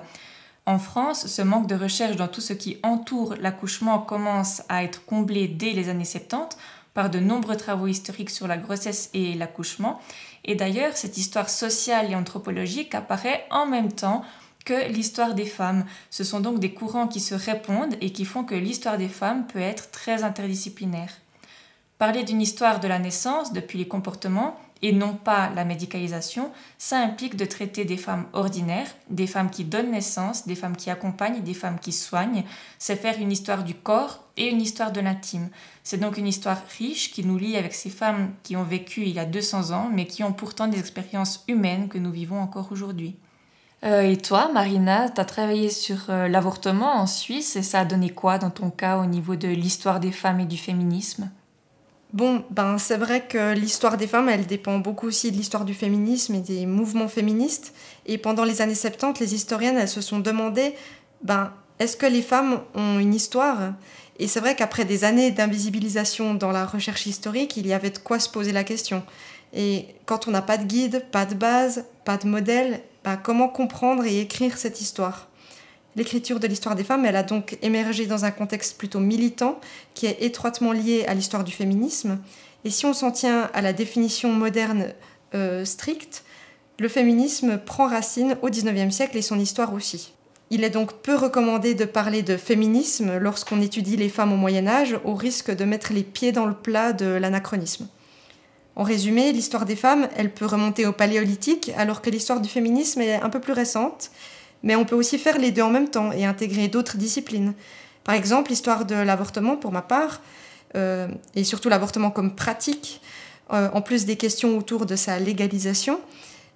En 0.66 0.80
France, 0.80 1.28
ce 1.28 1.42
manque 1.42 1.68
de 1.68 1.76
recherche 1.76 2.16
dans 2.16 2.30
tout 2.30 2.40
ce 2.40 2.54
qui 2.54 2.78
entoure 2.82 3.36
l'accouchement 3.42 4.00
commence 4.00 4.62
à 4.70 4.86
être 4.86 5.06
comblé 5.06 5.50
dès 5.50 5.74
les 5.74 5.90
années 5.90 6.06
70 6.06 6.58
par 6.98 7.12
de 7.12 7.20
nombreux 7.20 7.58
travaux 7.58 7.86
historiques 7.86 8.32
sur 8.32 8.48
la 8.48 8.58
grossesse 8.58 9.12
et 9.14 9.36
l'accouchement, 9.36 10.02
et 10.46 10.56
d'ailleurs, 10.56 10.98
cette 10.98 11.16
histoire 11.16 11.48
sociale 11.48 12.10
et 12.10 12.16
anthropologique 12.16 12.96
apparaît 12.96 13.46
en 13.52 13.68
même 13.68 13.92
temps 13.92 14.24
que 14.66 14.90
l'histoire 14.92 15.36
des 15.36 15.46
femmes. 15.46 15.86
Ce 16.10 16.24
sont 16.24 16.40
donc 16.40 16.60
des 16.60 16.74
courants 16.74 17.08
qui 17.08 17.20
se 17.20 17.36
répondent 17.36 17.96
et 18.02 18.12
qui 18.12 18.26
font 18.26 18.44
que 18.44 18.56
l'histoire 18.56 18.98
des 18.98 19.10
femmes 19.10 19.46
peut 19.46 19.60
être 19.60 19.92
très 19.92 20.24
interdisciplinaire. 20.24 21.12
Parler 22.00 22.24
d'une 22.24 22.42
histoire 22.42 22.80
de 22.80 22.88
la 22.88 22.98
naissance 22.98 23.54
depuis 23.54 23.78
les 23.78 23.88
comportements 23.88 24.60
et 24.82 24.94
non 24.94 25.14
pas 25.16 25.50
la 25.56 25.66
médicalisation, 25.66 26.52
ça 26.78 27.00
implique 27.00 27.36
de 27.36 27.46
traiter 27.46 27.86
des 27.86 27.98
femmes 27.98 28.26
ordinaires, 28.34 28.90
des 29.10 29.28
femmes 29.28 29.50
qui 29.50 29.64
donnent 29.64 29.92
naissance, 29.92 30.48
des 30.48 30.56
femmes 30.56 30.76
qui 30.76 30.90
accompagnent, 30.90 31.42
des 31.42 31.54
femmes 31.54 31.80
qui 31.80 31.92
soignent. 31.92 32.44
C'est 32.78 32.96
faire 32.96 33.20
une 33.20 33.32
histoire 33.32 33.64
du 33.64 33.74
corps 33.74 34.24
et 34.38 34.50
une 34.50 34.62
histoire 34.62 34.92
de 34.92 35.02
l'intime. 35.02 35.50
C'est 35.84 36.00
donc 36.00 36.18
une 36.18 36.28
histoire 36.28 36.62
riche 36.78 37.12
qui 37.12 37.26
nous 37.26 37.38
lie 37.38 37.58
avec 37.58 37.74
ces 37.74 37.90
femmes 37.90 38.34
qui 38.44 38.56
ont 38.56 38.64
vécu 38.64 39.02
il 39.02 39.14
y 39.14 39.20
a 39.20 39.26
200 39.26 39.72
ans, 39.72 39.90
mais 39.92 40.06
qui 40.06 40.24
ont 40.24 40.34
pourtant 40.34 40.68
des 40.68 40.80
expériences 40.80 41.44
humaines 41.48 41.90
que 41.90 41.98
nous 41.98 42.12
vivons 42.12 42.40
encore 42.40 42.72
aujourd'hui. 42.72 43.16
Euh, 43.84 44.02
et 44.02 44.18
toi, 44.18 44.50
Marina, 44.52 45.10
tu 45.10 45.22
as 45.22 45.26
travaillé 45.26 45.70
sur 45.70 46.10
euh, 46.10 46.28
l'avortement 46.28 46.96
en 46.96 47.06
Suisse 47.06 47.56
et 47.56 47.62
ça 47.62 47.82
a 47.82 47.86
donné 47.86 48.10
quoi 48.10 48.40
dans 48.40 48.50
ton 48.50 48.72
cas 48.72 48.98
au 48.98 49.06
niveau 49.06 49.36
de 49.36 49.48
l'histoire 49.48 50.00
des 50.00 50.12
femmes 50.12 50.40
et 50.40 50.46
du 50.46 50.58
féminisme? 50.58 51.30
Bon, 52.14 52.46
ben 52.52 52.78
c'est 52.78 52.96
vrai 52.96 53.28
que 53.28 53.54
l'histoire 53.54 53.98
des 53.98 54.08
femmes, 54.08 54.30
elle 54.30 54.46
dépend 54.46 54.80
beaucoup 54.80 55.08
aussi 55.08 55.30
de 55.32 55.38
l'histoire 55.38 55.66
du 55.66 55.74
féminisme 55.74 56.36
et 56.36 56.40
des 56.40 56.66
mouvements 56.66 57.10
féministes. 57.10 57.74
Et 58.06 58.18
pendant 58.18 58.46
les 58.46 58.62
années 58.62 58.76
70, 58.76 59.20
les 59.20 59.36
historiennes, 59.36 59.78
elles 59.78 59.90
se 59.90 60.00
sont 60.00 60.20
demandé, 60.20 60.74
ben, 61.22 61.52
est-ce 61.80 61.98
que 61.98 62.06
les 62.06 62.22
femmes 62.22 62.62
ont 62.76 63.00
une 63.00 63.14
histoire? 63.14 63.74
Et 64.20 64.28
c'est 64.28 64.40
vrai 64.40 64.56
qu'après 64.56 64.86
des 64.86 65.04
années 65.04 65.32
d'invisibilisation 65.32 66.34
dans 66.34 66.52
la 66.52 66.66
recherche 66.66 67.06
historique, 67.06 67.58
il 67.58 67.68
y 67.68 67.74
avait 67.74 67.92
de 67.92 68.00
quoi 68.00 68.20
se 68.20 68.30
poser 68.30 68.54
la 68.54 68.64
question. 68.64 69.04
Et 69.54 69.88
quand 70.06 70.28
on 70.28 70.32
n'a 70.32 70.42
pas 70.42 70.58
de 70.58 70.66
guide, 70.66 71.06
pas 71.12 71.26
de 71.26 71.36
base, 71.36 71.86
pas 72.06 72.18
de 72.18 72.28
modèle, 72.28 72.82
ben, 73.04 73.18
comment 73.18 73.50
comprendre 73.50 74.06
et 74.06 74.22
écrire 74.22 74.58
cette 74.58 74.80
histoire? 74.80 75.28
L'écriture 75.98 76.40
de 76.40 76.46
l'histoire 76.46 76.76
des 76.76 76.84
femmes, 76.84 77.06
elle 77.06 77.16
a 77.16 77.24
donc 77.24 77.58
émergé 77.64 78.06
dans 78.06 78.24
un 78.24 78.30
contexte 78.30 78.78
plutôt 78.78 79.00
militant 79.00 79.60
qui 79.96 80.06
est 80.06 80.18
étroitement 80.22 80.72
lié 80.72 81.06
à 81.08 81.16
l'histoire 81.16 81.44
du 81.44 81.52
féminisme. 81.52 82.20
Et 82.64 82.70
si 82.70 82.86
on 82.86 82.94
s'en 82.94 83.12
tient 83.12 83.50
à 83.56 83.62
la 83.64 83.74
définition 83.74 84.32
moderne 84.32 84.94
euh, 85.34 85.66
stricte, 85.66 86.24
le 86.78 86.88
féminisme 86.88 87.58
prend 87.58 87.88
racine 87.88 88.38
au 88.44 88.50
XIXe 88.50 88.94
siècle 88.94 89.18
et 89.18 89.24
son 89.24 89.40
histoire 89.40 89.74
aussi. 89.74 90.14
Il 90.52 90.64
est 90.64 90.70
donc 90.70 91.02
peu 91.02 91.16
recommandé 91.16 91.74
de 91.74 91.86
parler 91.86 92.22
de 92.22 92.38
féminisme 92.38 93.18
lorsqu'on 93.18 93.60
étudie 93.60 93.98
les 93.98 94.10
femmes 94.10 94.32
au 94.32 94.38
Moyen 94.38 94.68
Âge, 94.68 95.00
au 95.04 95.16
risque 95.16 95.50
de 95.50 95.66
mettre 95.66 95.94
les 95.94 96.04
pieds 96.04 96.32
dans 96.32 96.46
le 96.46 96.54
plat 96.54 96.94
de 96.94 97.08
l'anachronisme. 97.08 97.88
En 98.76 98.84
résumé, 98.84 99.32
l'histoire 99.32 99.66
des 99.66 99.76
femmes, 99.76 100.08
elle 100.16 100.32
peut 100.32 100.46
remonter 100.46 100.86
au 100.86 100.94
paléolithique, 100.94 101.72
alors 101.76 102.04
que 102.04 102.12
l'histoire 102.12 102.40
du 102.40 102.48
féminisme 102.50 103.02
est 103.02 103.16
un 103.16 103.32
peu 103.32 103.40
plus 103.40 103.54
récente, 103.54 104.12
mais 104.68 104.76
on 104.76 104.84
peut 104.84 104.96
aussi 104.96 105.18
faire 105.18 105.38
les 105.38 105.52
deux 105.52 105.62
en 105.62 105.70
même 105.70 105.90
temps 105.90 106.12
et 106.12 106.26
intégrer 106.26 106.68
d'autres 106.68 106.98
disciplines. 106.98 107.54
Par 108.04 108.16
exemple, 108.16 108.50
l'histoire 108.50 108.84
de 108.84 108.96
l'avortement, 108.96 109.56
pour 109.56 109.72
ma 109.72 109.82
part, 109.82 110.22
euh, 110.76 111.08
et 111.36 111.46
surtout 111.46 111.70
l'avortement 111.70 112.12
comme 112.12 112.36
pratique, 112.36 113.00
euh, 113.54 113.70
en 113.72 113.82
plus 113.82 114.06
des 114.06 114.18
questions 114.18 114.58
autour 114.58 114.86
de 114.86 114.98
sa 114.98 115.20
légalisation, 115.20 116.02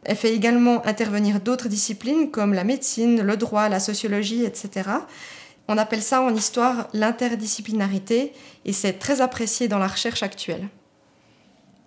elle 0.03 0.17
fait 0.17 0.33
également 0.33 0.85
intervenir 0.85 1.39
d'autres 1.39 1.69
disciplines 1.69 2.31
comme 2.31 2.53
la 2.53 2.65
médecine, 2.65 3.21
le 3.21 3.37
droit, 3.37 3.69
la 3.69 3.79
sociologie, 3.79 4.43
etc. 4.43 4.89
On 5.69 5.77
appelle 5.77 6.01
ça 6.01 6.21
en 6.21 6.35
histoire 6.35 6.89
l'interdisciplinarité 6.91 8.33
et 8.65 8.73
c'est 8.73 8.99
très 8.99 9.21
apprécié 9.21 9.69
dans 9.69 9.79
la 9.79 9.87
recherche 9.87 10.21
actuelle. 10.21 10.67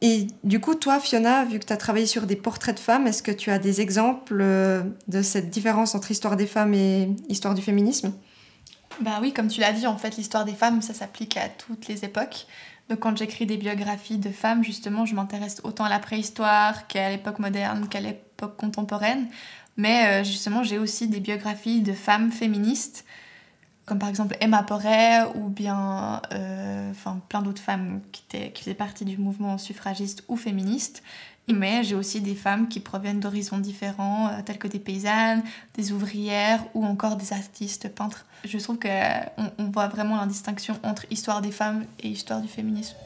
Et 0.07 0.27
du 0.43 0.61
coup, 0.61 0.75
toi, 0.75 1.01
Fiona, 1.01 1.47
vu 1.47 1.59
que 1.59 1.65
tu 1.65 1.73
as 1.73 1.79
travaillé 1.79 2.05
sur 2.05 2.27
des 2.27 2.37
portraits 2.37 2.75
de 2.75 2.81
femmes, 2.81 3.07
est-ce 3.07 3.23
que 3.23 3.33
tu 3.33 3.51
as 3.51 3.59
des 3.59 3.81
exemples 3.81 4.37
euh, 4.39 4.83
de 5.09 5.23
cette 5.23 5.49
différence 5.49 5.95
entre 5.95 6.11
histoire 6.11 6.37
des 6.37 6.47
femmes 6.47 6.75
et 6.75 7.09
histoire 7.31 7.55
du 7.55 7.63
féminisme? 7.63 8.13
Bah 9.01 9.21
oui, 9.23 9.33
comme 9.33 9.49
tu 9.49 9.61
l'as 9.61 9.73
dit, 9.73 9.87
en 9.87 9.97
fait, 9.97 10.19
l'histoire 10.19 10.45
des 10.45 10.53
femmes, 10.53 10.83
ça 10.83 10.93
s'applique 10.93 11.39
à 11.39 11.49
toutes 11.49 11.89
les 11.89 12.05
époques. 12.05 12.47
Donc 12.91 12.99
quand 12.99 13.17
j'écris 13.17 13.47
des 13.47 13.57
biographies 13.57 14.19
de 14.19 14.29
femmes, 14.29 14.63
justement, 14.63 15.07
je 15.07 15.15
m'intéresse 15.15 15.63
autant 15.65 15.85
à 15.85 15.89
la 15.89 16.01
préhistoire 16.01 16.87
qu'à 16.87 17.09
l'époque 17.09 17.39
moderne, 17.39 17.89
qu'à 17.89 18.01
l'époque 18.01 18.59
contemporaine. 18.59 19.29
Mais 19.79 20.21
euh, 20.21 20.23
justement, 20.23 20.63
j'ai 20.63 20.77
aussi 20.77 21.09
des 21.09 21.21
biographies 21.21 21.81
de 21.81 21.95
femmes 21.95 22.31
féministes, 22.31 23.07
comme 23.87 23.99
par 23.99 24.09
exemple 24.09 24.37
Emma 24.41 24.63
Porret 24.63 25.25
ou 25.35 25.49
bien 25.49 26.23
euh, 26.33 26.93
plein 27.29 27.43
d'autres 27.43 27.61
femmes 27.61 28.01
qui, 28.13 28.23
étaient, 28.29 28.51
qui 28.53 28.63
faisaient 28.63 28.75
partie 28.75 29.05
du 29.05 29.19
mouvement 29.19 29.59
suffragiste 29.59 30.25
ou 30.29 30.37
féministe. 30.37 31.03
Mais 31.53 31.85
j'ai 31.85 31.95
aussi 31.95 32.23
des 32.23 32.35
femmes 32.35 32.69
qui 32.69 32.81
proviennent 32.81 33.21
d'horizons 33.21 33.59
différents, 33.59 34.29
euh, 34.29 34.41
tels 34.45 34.57
que 34.57 34.69
des 34.69 34.79
paysannes, 34.79 35.43
des 35.75 35.93
ouvrières 35.93 36.65
ou 36.73 36.87
encore 36.87 37.17
des 37.17 37.35
artistes 37.35 37.91
peintres. 37.91 38.25
Je 38.45 38.57
trouve 38.57 38.79
qu'on 38.79 39.53
on 39.59 39.71
voit 39.71 39.89
vraiment 39.89 40.17
la 40.17 40.27
distinction 40.27 40.79
entre 40.83 41.05
histoire 41.11 41.43
des 41.43 41.53
femmes 41.53 41.85
et 42.01 42.09
histoire 42.09 42.41
du 42.41 42.49
féminisme. 42.49 42.97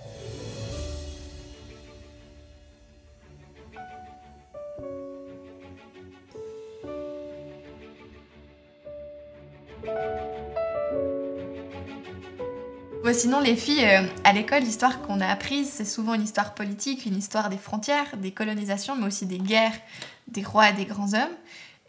Sinon, 13.12 13.40
les 13.40 13.56
filles, 13.56 13.84
euh, 13.84 14.02
à 14.24 14.32
l'école, 14.32 14.62
l'histoire 14.62 15.00
qu'on 15.02 15.20
a 15.20 15.26
apprise, 15.26 15.70
c'est 15.70 15.84
souvent 15.84 16.14
une 16.14 16.22
histoire 16.22 16.54
politique, 16.54 17.06
une 17.06 17.16
histoire 17.16 17.48
des 17.48 17.56
frontières, 17.56 18.16
des 18.16 18.32
colonisations, 18.32 18.96
mais 18.96 19.06
aussi 19.06 19.26
des 19.26 19.38
guerres, 19.38 19.78
des 20.26 20.42
rois 20.42 20.70
et 20.70 20.72
des 20.72 20.84
grands 20.84 21.14
hommes. 21.14 21.36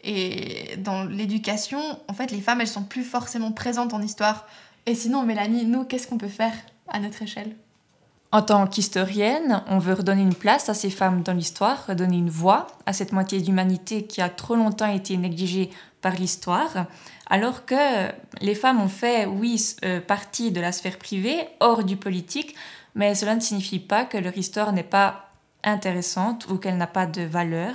Et 0.02 0.76
dans 0.78 1.04
l'éducation, 1.04 1.80
en 2.08 2.14
fait, 2.14 2.30
les 2.30 2.40
femmes, 2.40 2.60
elles 2.60 2.68
sont 2.68 2.84
plus 2.84 3.04
forcément 3.04 3.52
présentes 3.52 3.92
en 3.92 4.00
histoire. 4.00 4.46
Et 4.86 4.94
sinon, 4.94 5.24
Mélanie, 5.24 5.66
nous, 5.66 5.84
qu'est-ce 5.84 6.06
qu'on 6.06 6.18
peut 6.18 6.28
faire 6.28 6.54
à 6.88 7.00
notre 7.00 7.22
échelle? 7.22 7.54
En 8.32 8.42
tant 8.42 8.66
qu'historienne, 8.68 9.62
on 9.66 9.78
veut 9.78 9.94
redonner 9.94 10.22
une 10.22 10.34
place 10.34 10.68
à 10.68 10.74
ces 10.74 10.90
femmes 10.90 11.22
dans 11.22 11.32
l'histoire, 11.32 11.86
redonner 11.88 12.16
une 12.16 12.30
voix 12.30 12.68
à 12.86 12.92
cette 12.92 13.12
moitié 13.12 13.40
d'humanité 13.40 14.04
qui 14.04 14.20
a 14.20 14.28
trop 14.28 14.54
longtemps 14.54 14.90
été 14.90 15.16
négligée 15.16 15.70
par 16.00 16.14
l'histoire, 16.14 16.86
alors 17.28 17.64
que 17.64 18.08
les 18.40 18.54
femmes 18.54 18.80
ont 18.80 18.88
fait, 18.88 19.26
oui, 19.26 19.62
euh, 19.84 20.00
partie 20.00 20.50
de 20.50 20.60
la 20.60 20.72
sphère 20.72 20.98
privée, 20.98 21.38
hors 21.60 21.84
du 21.84 21.96
politique, 21.96 22.54
mais 22.94 23.14
cela 23.14 23.34
ne 23.34 23.40
signifie 23.40 23.78
pas 23.78 24.04
que 24.04 24.18
leur 24.18 24.36
histoire 24.36 24.72
n'est 24.72 24.82
pas 24.82 25.30
intéressante 25.62 26.48
ou 26.48 26.56
qu'elle 26.56 26.76
n'a 26.76 26.86
pas 26.86 27.06
de 27.06 27.22
valeur. 27.22 27.74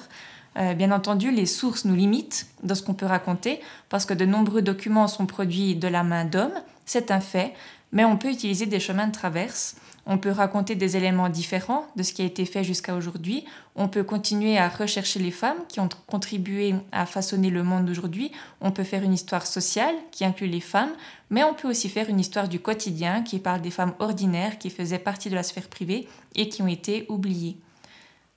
Euh, 0.57 0.73
bien 0.73 0.91
entendu, 0.91 1.31
les 1.31 1.45
sources 1.45 1.85
nous 1.85 1.95
limitent 1.95 2.47
dans 2.63 2.75
ce 2.75 2.83
qu'on 2.83 2.93
peut 2.93 3.05
raconter, 3.05 3.61
parce 3.89 4.05
que 4.05 4.13
de 4.13 4.25
nombreux 4.25 4.61
documents 4.61 5.07
sont 5.07 5.25
produits 5.25 5.75
de 5.75 5.87
la 5.87 6.03
main 6.03 6.25
d'hommes, 6.25 6.61
c'est 6.85 7.11
un 7.11 7.19
fait, 7.19 7.53
mais 7.91 8.05
on 8.05 8.17
peut 8.17 8.29
utiliser 8.29 8.65
des 8.65 8.79
chemins 8.79 9.07
de 9.07 9.13
traverse 9.13 9.75
on 10.07 10.17
peut 10.19 10.31
raconter 10.31 10.75
des 10.75 10.97
éléments 10.97 11.29
différents 11.29 11.87
de 11.95 12.03
ce 12.03 12.13
qui 12.13 12.21
a 12.21 12.25
été 12.25 12.45
fait 12.45 12.63
jusqu'à 12.63 12.95
aujourd'hui. 12.95 13.43
On 13.75 13.87
peut 13.87 14.03
continuer 14.03 14.57
à 14.57 14.69
rechercher 14.69 15.19
les 15.19 15.31
femmes 15.31 15.57
qui 15.67 15.79
ont 15.79 15.89
contribué 16.05 16.75
à 16.91 17.07
façonner 17.07 17.49
le 17.49 17.63
monde 17.63 17.85
d'aujourd'hui. 17.85 18.31
On 18.61 18.71
peut 18.71 18.83
faire 18.83 19.03
une 19.03 19.13
histoire 19.13 19.47
sociale 19.47 19.95
qui 20.11 20.23
inclut 20.23 20.47
les 20.47 20.59
femmes, 20.59 20.93
mais 21.31 21.43
on 21.43 21.55
peut 21.55 21.67
aussi 21.67 21.89
faire 21.89 22.09
une 22.09 22.19
histoire 22.19 22.47
du 22.47 22.59
quotidien 22.59 23.23
qui 23.23 23.39
parle 23.39 23.61
des 23.61 23.71
femmes 23.71 23.95
ordinaires 23.99 24.59
qui 24.59 24.69
faisaient 24.69 24.99
partie 24.99 25.29
de 25.29 25.35
la 25.35 25.43
sphère 25.43 25.67
privée 25.67 26.07
et 26.35 26.49
qui 26.49 26.61
ont 26.61 26.67
été 26.67 27.05
oubliées. 27.09 27.57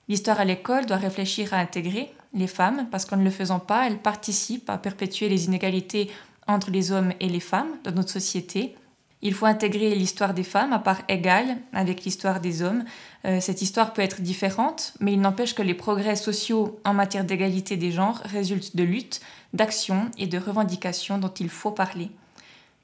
L'histoire 0.07 0.39
à 0.39 0.45
l'école 0.45 0.87
doit 0.87 0.97
réfléchir 0.97 1.53
à 1.53 1.57
intégrer 1.57 2.11
les 2.33 2.47
femmes 2.47 2.87
parce 2.89 3.05
qu'en 3.05 3.17
ne 3.17 3.23
le 3.23 3.29
faisant 3.29 3.59
pas, 3.59 3.85
elles 3.85 3.99
participent 3.99 4.69
à 4.71 4.79
perpétuer 4.79 5.29
les 5.29 5.45
inégalités 5.45 6.09
entre 6.47 6.71
les 6.71 6.91
hommes 6.91 7.13
et 7.19 7.29
les 7.29 7.39
femmes 7.39 7.77
dans 7.83 7.91
notre 7.91 8.09
société 8.09 8.75
il 9.21 9.33
faut 9.33 9.45
intégrer 9.45 9.95
l'histoire 9.95 10.33
des 10.33 10.43
femmes 10.43 10.71
à 10.71 10.79
part 10.79 11.01
égale 11.09 11.57
avec 11.73 12.03
l'histoire 12.03 12.39
des 12.39 12.61
hommes. 12.61 12.85
Euh, 13.25 13.39
cette 13.41 13.61
histoire 13.61 13.91
peut 13.91 14.01
être 14.01 14.21
différente, 14.21 14.93
mais 15.01 15.13
il 15.13 15.19
n'empêche 15.19 15.53
que 15.53 15.61
les 15.61 15.73
progrès 15.73 16.15
sociaux 16.15 16.79
en 16.85 16.93
matière 16.93 17.25
d'égalité 17.25 17.75
des 17.75 17.91
genres 17.91 18.21
résultent 18.23 18.77
de 18.77 18.83
luttes, 18.83 19.19
d'actions 19.53 20.09
et 20.17 20.27
de 20.27 20.37
revendications 20.37 21.17
dont 21.17 21.33
il 21.39 21.49
faut 21.49 21.71
parler. 21.71 22.11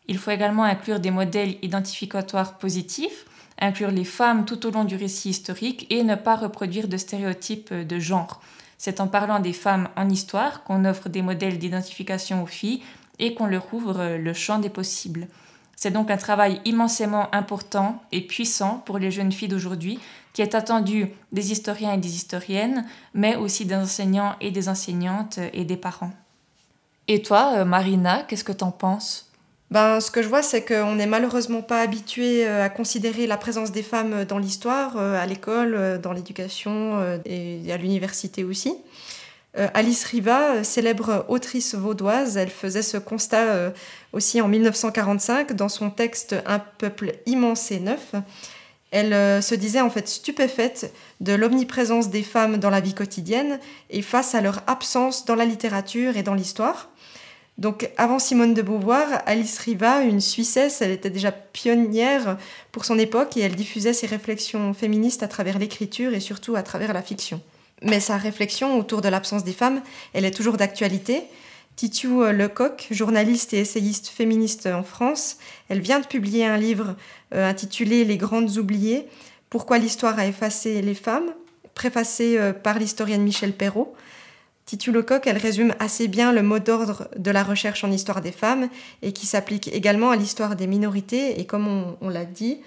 Il 0.07 0.17
faut 0.17 0.31
également 0.31 0.63
inclure 0.63 0.99
des 0.99 1.11
modèles 1.11 1.55
identificatoires 1.61 2.57
positifs, 2.57 3.25
inclure 3.59 3.91
les 3.91 4.03
femmes 4.03 4.43
tout 4.43 4.65
au 4.65 4.71
long 4.71 4.83
du 4.83 4.97
récit 4.97 5.29
historique 5.29 5.87
et 5.89 6.03
ne 6.03 6.15
pas 6.15 6.35
reproduire 6.35 6.89
de 6.89 6.97
stéréotypes 6.97 7.73
de 7.73 7.99
genre. 7.99 8.41
C'est 8.77 8.99
en 8.99 9.07
parlant 9.07 9.39
des 9.39 9.53
femmes 9.53 9.87
en 9.95 10.09
histoire 10.09 10.63
qu'on 10.63 10.83
offre 10.83 11.07
des 11.07 11.21
modèles 11.21 11.59
d'identification 11.59 12.43
aux 12.43 12.47
filles 12.47 12.83
et 13.19 13.33
qu'on 13.33 13.45
leur 13.45 13.73
ouvre 13.73 14.17
le 14.17 14.33
champ 14.33 14.59
des 14.59 14.69
possibles. 14.69 15.27
C'est 15.75 15.91
donc 15.91 16.09
un 16.09 16.17
travail 16.17 16.61
immensément 16.65 17.33
important 17.33 18.01
et 18.11 18.21
puissant 18.21 18.81
pour 18.85 18.97
les 18.97 19.11
jeunes 19.11 19.31
filles 19.31 19.49
d'aujourd'hui 19.49 19.99
qui 20.35 20.41
est 20.41 20.53
attendu 20.53 21.07
des 21.31 21.53
historiens 21.53 21.93
et 21.93 21.97
des 21.97 22.13
historiennes, 22.13 22.85
mais 23.13 23.37
aussi 23.37 23.65
des 23.65 23.75
enseignants 23.75 24.35
et 24.41 24.51
des 24.51 24.67
enseignantes 24.67 25.39
et 25.53 25.63
des 25.63 25.77
parents. 25.77 26.11
Et 27.07 27.21
toi, 27.21 27.53
euh, 27.55 27.65
Marina, 27.65 28.23
qu'est-ce 28.27 28.43
que 28.43 28.51
t'en 28.51 28.71
penses? 28.71 29.31
Ben, 29.71 30.01
ce 30.01 30.11
que 30.11 30.21
je 30.21 30.27
vois, 30.27 30.41
c'est 30.41 30.65
qu'on 30.65 30.95
n'est 30.95 31.07
malheureusement 31.07 31.61
pas 31.61 31.79
habitué 31.79 32.45
euh, 32.45 32.65
à 32.65 32.69
considérer 32.69 33.27
la 33.27 33.37
présence 33.37 33.71
des 33.71 33.81
femmes 33.81 34.25
dans 34.25 34.37
l'histoire, 34.37 34.97
euh, 34.97 35.17
à 35.17 35.25
l'école, 35.25 35.99
dans 36.01 36.11
l'éducation 36.11 37.19
et 37.23 37.71
à 37.71 37.77
l'université 37.77 38.43
aussi. 38.43 38.75
Euh, 39.57 39.67
Alice 39.73 40.03
Riva, 40.03 40.63
célèbre 40.63 41.25
autrice 41.29 41.75
vaudoise, 41.75 42.35
elle 42.35 42.49
faisait 42.49 42.81
ce 42.81 42.97
constat 42.97 43.43
euh, 43.43 43.69
aussi 44.11 44.41
en 44.41 44.49
1945 44.49 45.53
dans 45.53 45.69
son 45.69 45.89
texte 45.89 46.35
Un 46.45 46.59
peuple 46.59 47.13
immense 47.25 47.71
et 47.71 47.79
neuf. 47.79 48.15
Elle 48.91 49.13
euh, 49.13 49.41
se 49.41 49.55
disait 49.55 49.81
en 49.81 49.89
fait 49.89 50.07
stupéfaite 50.09 50.93
de 51.21 51.33
l'omniprésence 51.33 52.09
des 52.09 52.23
femmes 52.23 52.57
dans 52.57 52.69
la 52.69 52.81
vie 52.81 52.93
quotidienne 52.93 53.59
et 53.89 54.01
face 54.01 54.35
à 54.35 54.41
leur 54.41 54.61
absence 54.67 55.25
dans 55.25 55.35
la 55.35 55.45
littérature 55.45 56.17
et 56.17 56.23
dans 56.23 56.33
l'histoire. 56.33 56.89
Donc 57.57 57.89
avant 57.95 58.19
Simone 58.19 58.53
de 58.53 58.61
Beauvoir, 58.61 59.07
Alice 59.25 59.57
Riva, 59.59 60.01
une 60.01 60.19
Suissesse, 60.19 60.81
elle 60.81 60.91
était 60.91 61.09
déjà 61.09 61.31
pionnière 61.31 62.37
pour 62.73 62.83
son 62.83 62.99
époque 62.99 63.37
et 63.37 63.41
elle 63.41 63.55
diffusait 63.55 63.93
ses 63.93 64.07
réflexions 64.07 64.73
féministes 64.73 65.23
à 65.23 65.29
travers 65.29 65.59
l'écriture 65.59 66.13
et 66.13 66.19
surtout 66.19 66.57
à 66.57 66.63
travers 66.63 66.91
la 66.91 67.01
fiction. 67.01 67.41
Mais 67.81 67.99
sa 67.99 68.17
réflexion 68.17 68.79
autour 68.79 69.01
de 69.01 69.09
l'absence 69.09 69.43
des 69.43 69.53
femmes, 69.53 69.81
elle 70.13 70.25
est 70.25 70.31
toujours 70.31 70.57
d'actualité. 70.57 71.23
Euh, 72.05 72.31
Lecoq, 72.31 72.87
journaliste 72.91 73.53
et 73.53 73.59
essayiste 73.59 74.07
féministe 74.07 74.65
en 74.65 74.83
France, 74.83 75.37
elle 75.69 75.81
vient 75.81 75.99
de 75.99 76.05
publier 76.05 76.45
un 76.45 76.57
livre 76.57 76.95
euh, 77.33 77.47
intitulé 77.47 78.05
Les 78.05 78.17
grandes 78.17 78.57
oubliées, 78.57 79.07
Pourquoi 79.49 79.77
l'histoire 79.77 80.17
a 80.17 80.25
effacé 80.25 80.81
les 80.81 80.95
femmes, 80.95 81.33
préfacé 81.73 82.37
euh, 82.37 82.53
par 82.53 82.79
l'historienne 82.79 83.23
Michel 83.23 83.53
Perrault. 83.53 83.93
Titiou 84.65 84.93
Lecoq, 84.93 85.27
elle 85.27 85.37
résume 85.37 85.75
assez 85.79 86.07
bien 86.07 86.31
le 86.31 86.41
mot 86.41 86.59
d'ordre 86.59 87.07
de 87.17 87.29
la 87.29 87.43
recherche 87.43 87.83
en 87.83 87.91
histoire 87.91 88.21
des 88.21 88.31
femmes 88.31 88.69
et 89.03 89.11
qui 89.11 89.27
s'applique 89.27 89.67
également 89.67 90.09
à 90.09 90.15
l'histoire 90.15 90.55
des 90.55 90.65
minorités. 90.65 91.39
Et 91.39 91.45
comme 91.45 91.95
on, 92.01 92.09
l'a 92.09 92.25
dit 92.25 92.61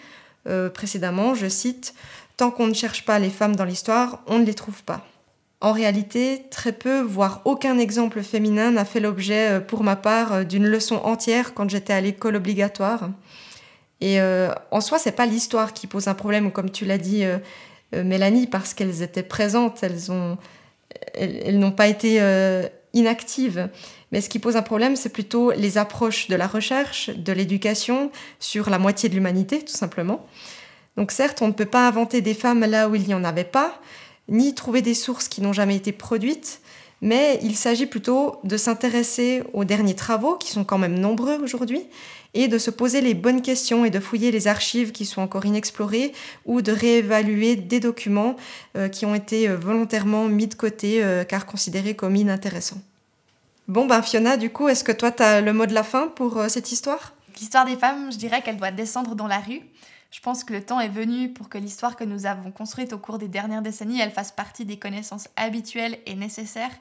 précédemment, 0.73 1.35
je 1.35 1.49
cite, 1.49 1.95
Tant 2.39 2.53
qu'on 2.53 2.69
ne 2.69 2.75
cherche 2.75 3.05
pas 3.05 3.19
les 3.19 3.31
femmes 3.31 3.57
dans 3.57 3.65
l'histoire, 3.65 4.23
on 4.29 4.39
ne 4.39 4.45
les 4.45 4.55
trouve 4.55 4.85
pas. 4.85 5.05
En 5.61 5.73
réalité, 5.73 6.45
très 6.53 6.71
peu, 6.71 7.01
voire 7.01 7.43
aucun 7.45 7.79
exemple 7.79 8.23
féminin 8.23 8.71
n'a 8.71 8.85
fait 8.85 9.01
l'objet, 9.01 9.51
euh, 9.51 9.61
pour 9.61 9.83
ma 9.83 9.97
part, 9.97 10.33
euh, 10.33 10.45
d'une 10.45 10.65
leçon 10.65 10.95
entière 11.03 11.53
quand 11.53 11.69
j'étais 11.69 11.93
à 11.93 12.01
l'école 12.01 12.37
obligatoire. 12.37 13.11
Et 14.01 14.21
euh, 14.21 14.53
en 14.71 14.81
soi, 14.81 15.01
c'est 15.01 15.17
pas 15.17 15.27
l'histoire 15.27 15.73
qui 15.73 15.89
pose 15.89 16.07
un 16.07 16.15
problème, 16.15 16.53
comme 16.53 16.71
tu 16.71 16.85
l'as 16.85 16.99
dit, 16.99 17.25
Mélanie, 17.93 18.47
parce 18.47 18.73
qu'elles 18.73 19.03
étaient 19.03 19.25
présentes, 19.25 19.83
elles 19.83 20.13
ont, 20.13 20.39
elles, 21.15 21.59
n'ont 21.59 21.73
pas 21.73 21.89
été 21.89 22.23
inactives. 22.93 23.69
Mais 24.13 24.21
ce 24.21 24.29
qui 24.29 24.39
pose 24.39 24.57
un 24.57 24.63
problème, 24.63 24.95
c'est 24.95 25.09
plutôt 25.09 25.51
les 25.51 25.79
approches 25.79 26.29
de 26.29 26.37
la 26.37 26.47
recherche, 26.47 27.11
de 27.11 27.33
l'éducation 27.33 28.13
sur 28.39 28.71
la 28.71 28.79
moitié 28.79 29.09
de 29.09 29.17
l'humanité, 29.17 29.65
tout 29.65 29.77
simplement. 29.77 30.25
Donc 30.99 31.13
certes, 31.13 31.43
on 31.43 31.47
ne 31.47 31.53
peut 31.53 31.65
pas 31.65 31.87
inventer 31.87 32.23
des 32.23 32.35
femmes 32.35 32.65
là 32.65 32.89
où 32.89 32.97
il 32.97 33.07
n'y 33.07 33.15
en 33.15 33.23
avait 33.23 33.45
pas, 33.45 33.81
ni 34.29 34.53
trouver 34.53 34.83
des 34.83 34.95
sources 34.95 35.29
qui 35.29 35.41
n'ont 35.41 35.53
jamais 35.53 35.77
été 35.77 35.93
produites, 35.93 36.61
mais 37.03 37.39
il 37.41 37.55
s'agit 37.55 37.87
plutôt 37.87 38.41
de 38.43 38.57
s'intéresser 38.57 39.45
aux 39.53 39.65
derniers 39.65 39.95
travaux, 39.95 40.35
qui 40.35 40.51
sont 40.51 40.65
quand 40.65 40.77
même 40.77 40.99
nombreux 40.99 41.41
aujourd'hui, 41.41 41.85
et 42.35 42.49
de 42.49 42.59
se 42.59 42.73
poser 42.73 43.01
les 43.01 43.15
bonnes 43.15 43.43
questions 43.43 43.85
et 43.85 43.91
de 43.91 44.01
fouiller 44.01 44.33
les 44.33 44.49
archives 44.49 44.91
qui 44.91 45.07
sont 45.07 45.23
encore 45.23 45.47
inexplorées, 45.47 46.13
ou 46.47 46.63
de 46.63 46.73
réévaluer 46.73 47.55
des 47.55 47.79
documents 47.79 48.35
euh, 48.77 48.89
qui 48.89 49.07
ont 49.07 49.15
été 49.15 49.49
euh, 49.49 49.57
volontairement 49.57 50.25
mis 50.25 50.49
de 50.49 50.57
côté 50.57 51.05
euh, 51.05 51.23
car 51.23 51.47
considérés 51.47 51.95
comme 51.95 52.17
inintéressants. 52.17 52.83
Bon 53.69 53.87
ben 53.87 54.03
Fiona, 54.03 54.37
du 54.37 54.51
coup, 54.51 54.69
est-ce 54.69 54.83
que 54.83 54.91
toi 54.91 55.13
tu 55.13 55.23
as 55.23 55.43
le 55.43 55.53
mot 55.53 55.67
de 55.67 55.75
la 55.75 55.85
fin 55.85 56.09
pour 56.09 56.43
cette 56.49 56.73
histoire? 56.73 57.13
L'histoire 57.39 57.67
des 57.67 57.77
femmes, 57.77 58.11
je 58.11 58.17
dirais 58.17 58.43
qu'elle 58.43 58.57
doit 58.57 58.73
descendre 58.73 59.15
dans 59.15 59.29
la 59.29 59.39
rue 59.39 59.63
Je 60.11 60.21
pense 60.21 60.43
que 60.43 60.55
le 60.55 60.65
temps 60.65 60.81
est 60.81 60.89
venu 60.89 61.33
pour 61.33 61.49
que 61.49 61.59
l'histoire 61.59 61.97
que 61.97 62.05
nous 62.05 62.27
avons 62.27 62.51
construite 62.51 62.93
au 62.93 62.99
cours 62.99 63.19
des 63.19 63.29
dernières 63.29 63.63
décennies, 63.63 64.01
elle 64.01 64.11
fasse 64.11 64.33
partie 64.33 64.65
des 64.65 64.79
connaissances 64.79 65.29
habituelles 65.37 65.99
et 66.07 66.15
nécessaires 66.15 66.75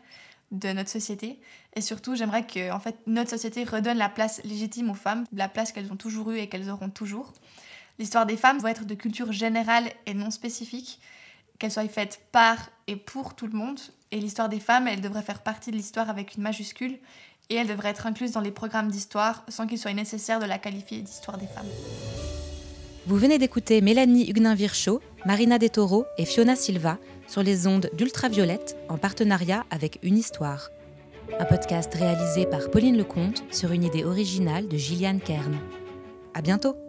de 0.51 0.71
notre 0.71 0.89
société. 0.89 1.39
Et 1.75 1.81
surtout, 1.81 2.15
j'aimerais 2.15 2.47
que 2.47 2.71
en 2.71 2.79
fait, 2.79 2.95
notre 3.05 3.29
société 3.29 3.65
redonne 3.65 3.97
la 3.97 4.07
place 4.07 4.41
légitime 4.43 4.89
aux 4.89 4.95
femmes, 4.95 5.25
la 5.33 5.49
place 5.49 5.73
qu'elles 5.73 5.91
ont 5.91 5.97
toujours 5.97 6.31
eue 6.31 6.39
et 6.39 6.47
qu'elles 6.47 6.69
auront 6.69 6.89
toujours. 6.89 7.33
L'histoire 7.99 8.25
des 8.25 8.37
femmes 8.37 8.59
doit 8.59 8.71
être 8.71 8.85
de 8.85 8.95
culture 8.95 9.31
générale 9.31 9.91
et 10.05 10.13
non 10.13 10.31
spécifique, 10.31 10.99
qu'elle 11.59 11.71
soit 11.71 11.87
faite 11.89 12.21
par 12.31 12.69
et 12.87 12.95
pour 12.95 13.35
tout 13.35 13.47
le 13.47 13.57
monde. 13.57 13.79
Et 14.11 14.19
l'histoire 14.19 14.47
des 14.47 14.59
femmes, 14.59 14.87
elle 14.87 15.01
devrait 15.01 15.21
faire 15.21 15.43
partie 15.43 15.71
de 15.71 15.75
l'histoire 15.75 16.09
avec 16.09 16.35
une 16.35 16.43
majuscule 16.43 16.97
et 17.49 17.55
elle 17.55 17.67
devrait 17.67 17.89
être 17.89 18.05
incluse 18.05 18.31
dans 18.31 18.41
les 18.41 18.51
programmes 18.51 18.89
d'histoire 18.89 19.43
sans 19.49 19.67
qu'il 19.67 19.79
soit 19.79 19.93
nécessaire 19.93 20.39
de 20.39 20.45
la 20.45 20.59
qualifier 20.59 21.01
d'histoire 21.01 21.37
des 21.37 21.47
femmes. 21.47 21.67
Vous 23.07 23.15
venez 23.15 23.37
d'écouter 23.37 23.79
Mélanie 23.79 24.29
Huguenin-Virchaud, 24.29 24.99
Marina 25.25 25.57
Detoro 25.57 26.03
et 26.17 26.25
Fiona 26.25 26.57
Silva 26.57 26.97
sur 27.25 27.41
les 27.41 27.65
ondes 27.65 27.89
d'Ultraviolette 27.93 28.75
en 28.89 28.97
partenariat 28.97 29.63
avec 29.71 29.97
Une 30.03 30.17
Histoire. 30.17 30.71
Un 31.39 31.45
podcast 31.45 31.93
réalisé 31.93 32.45
par 32.45 32.69
Pauline 32.69 32.97
Lecomte 32.97 33.45
sur 33.49 33.71
une 33.71 33.85
idée 33.85 34.03
originale 34.03 34.67
de 34.67 34.75
Gilliane 34.75 35.21
Kern. 35.21 35.57
À 36.33 36.41
bientôt! 36.41 36.86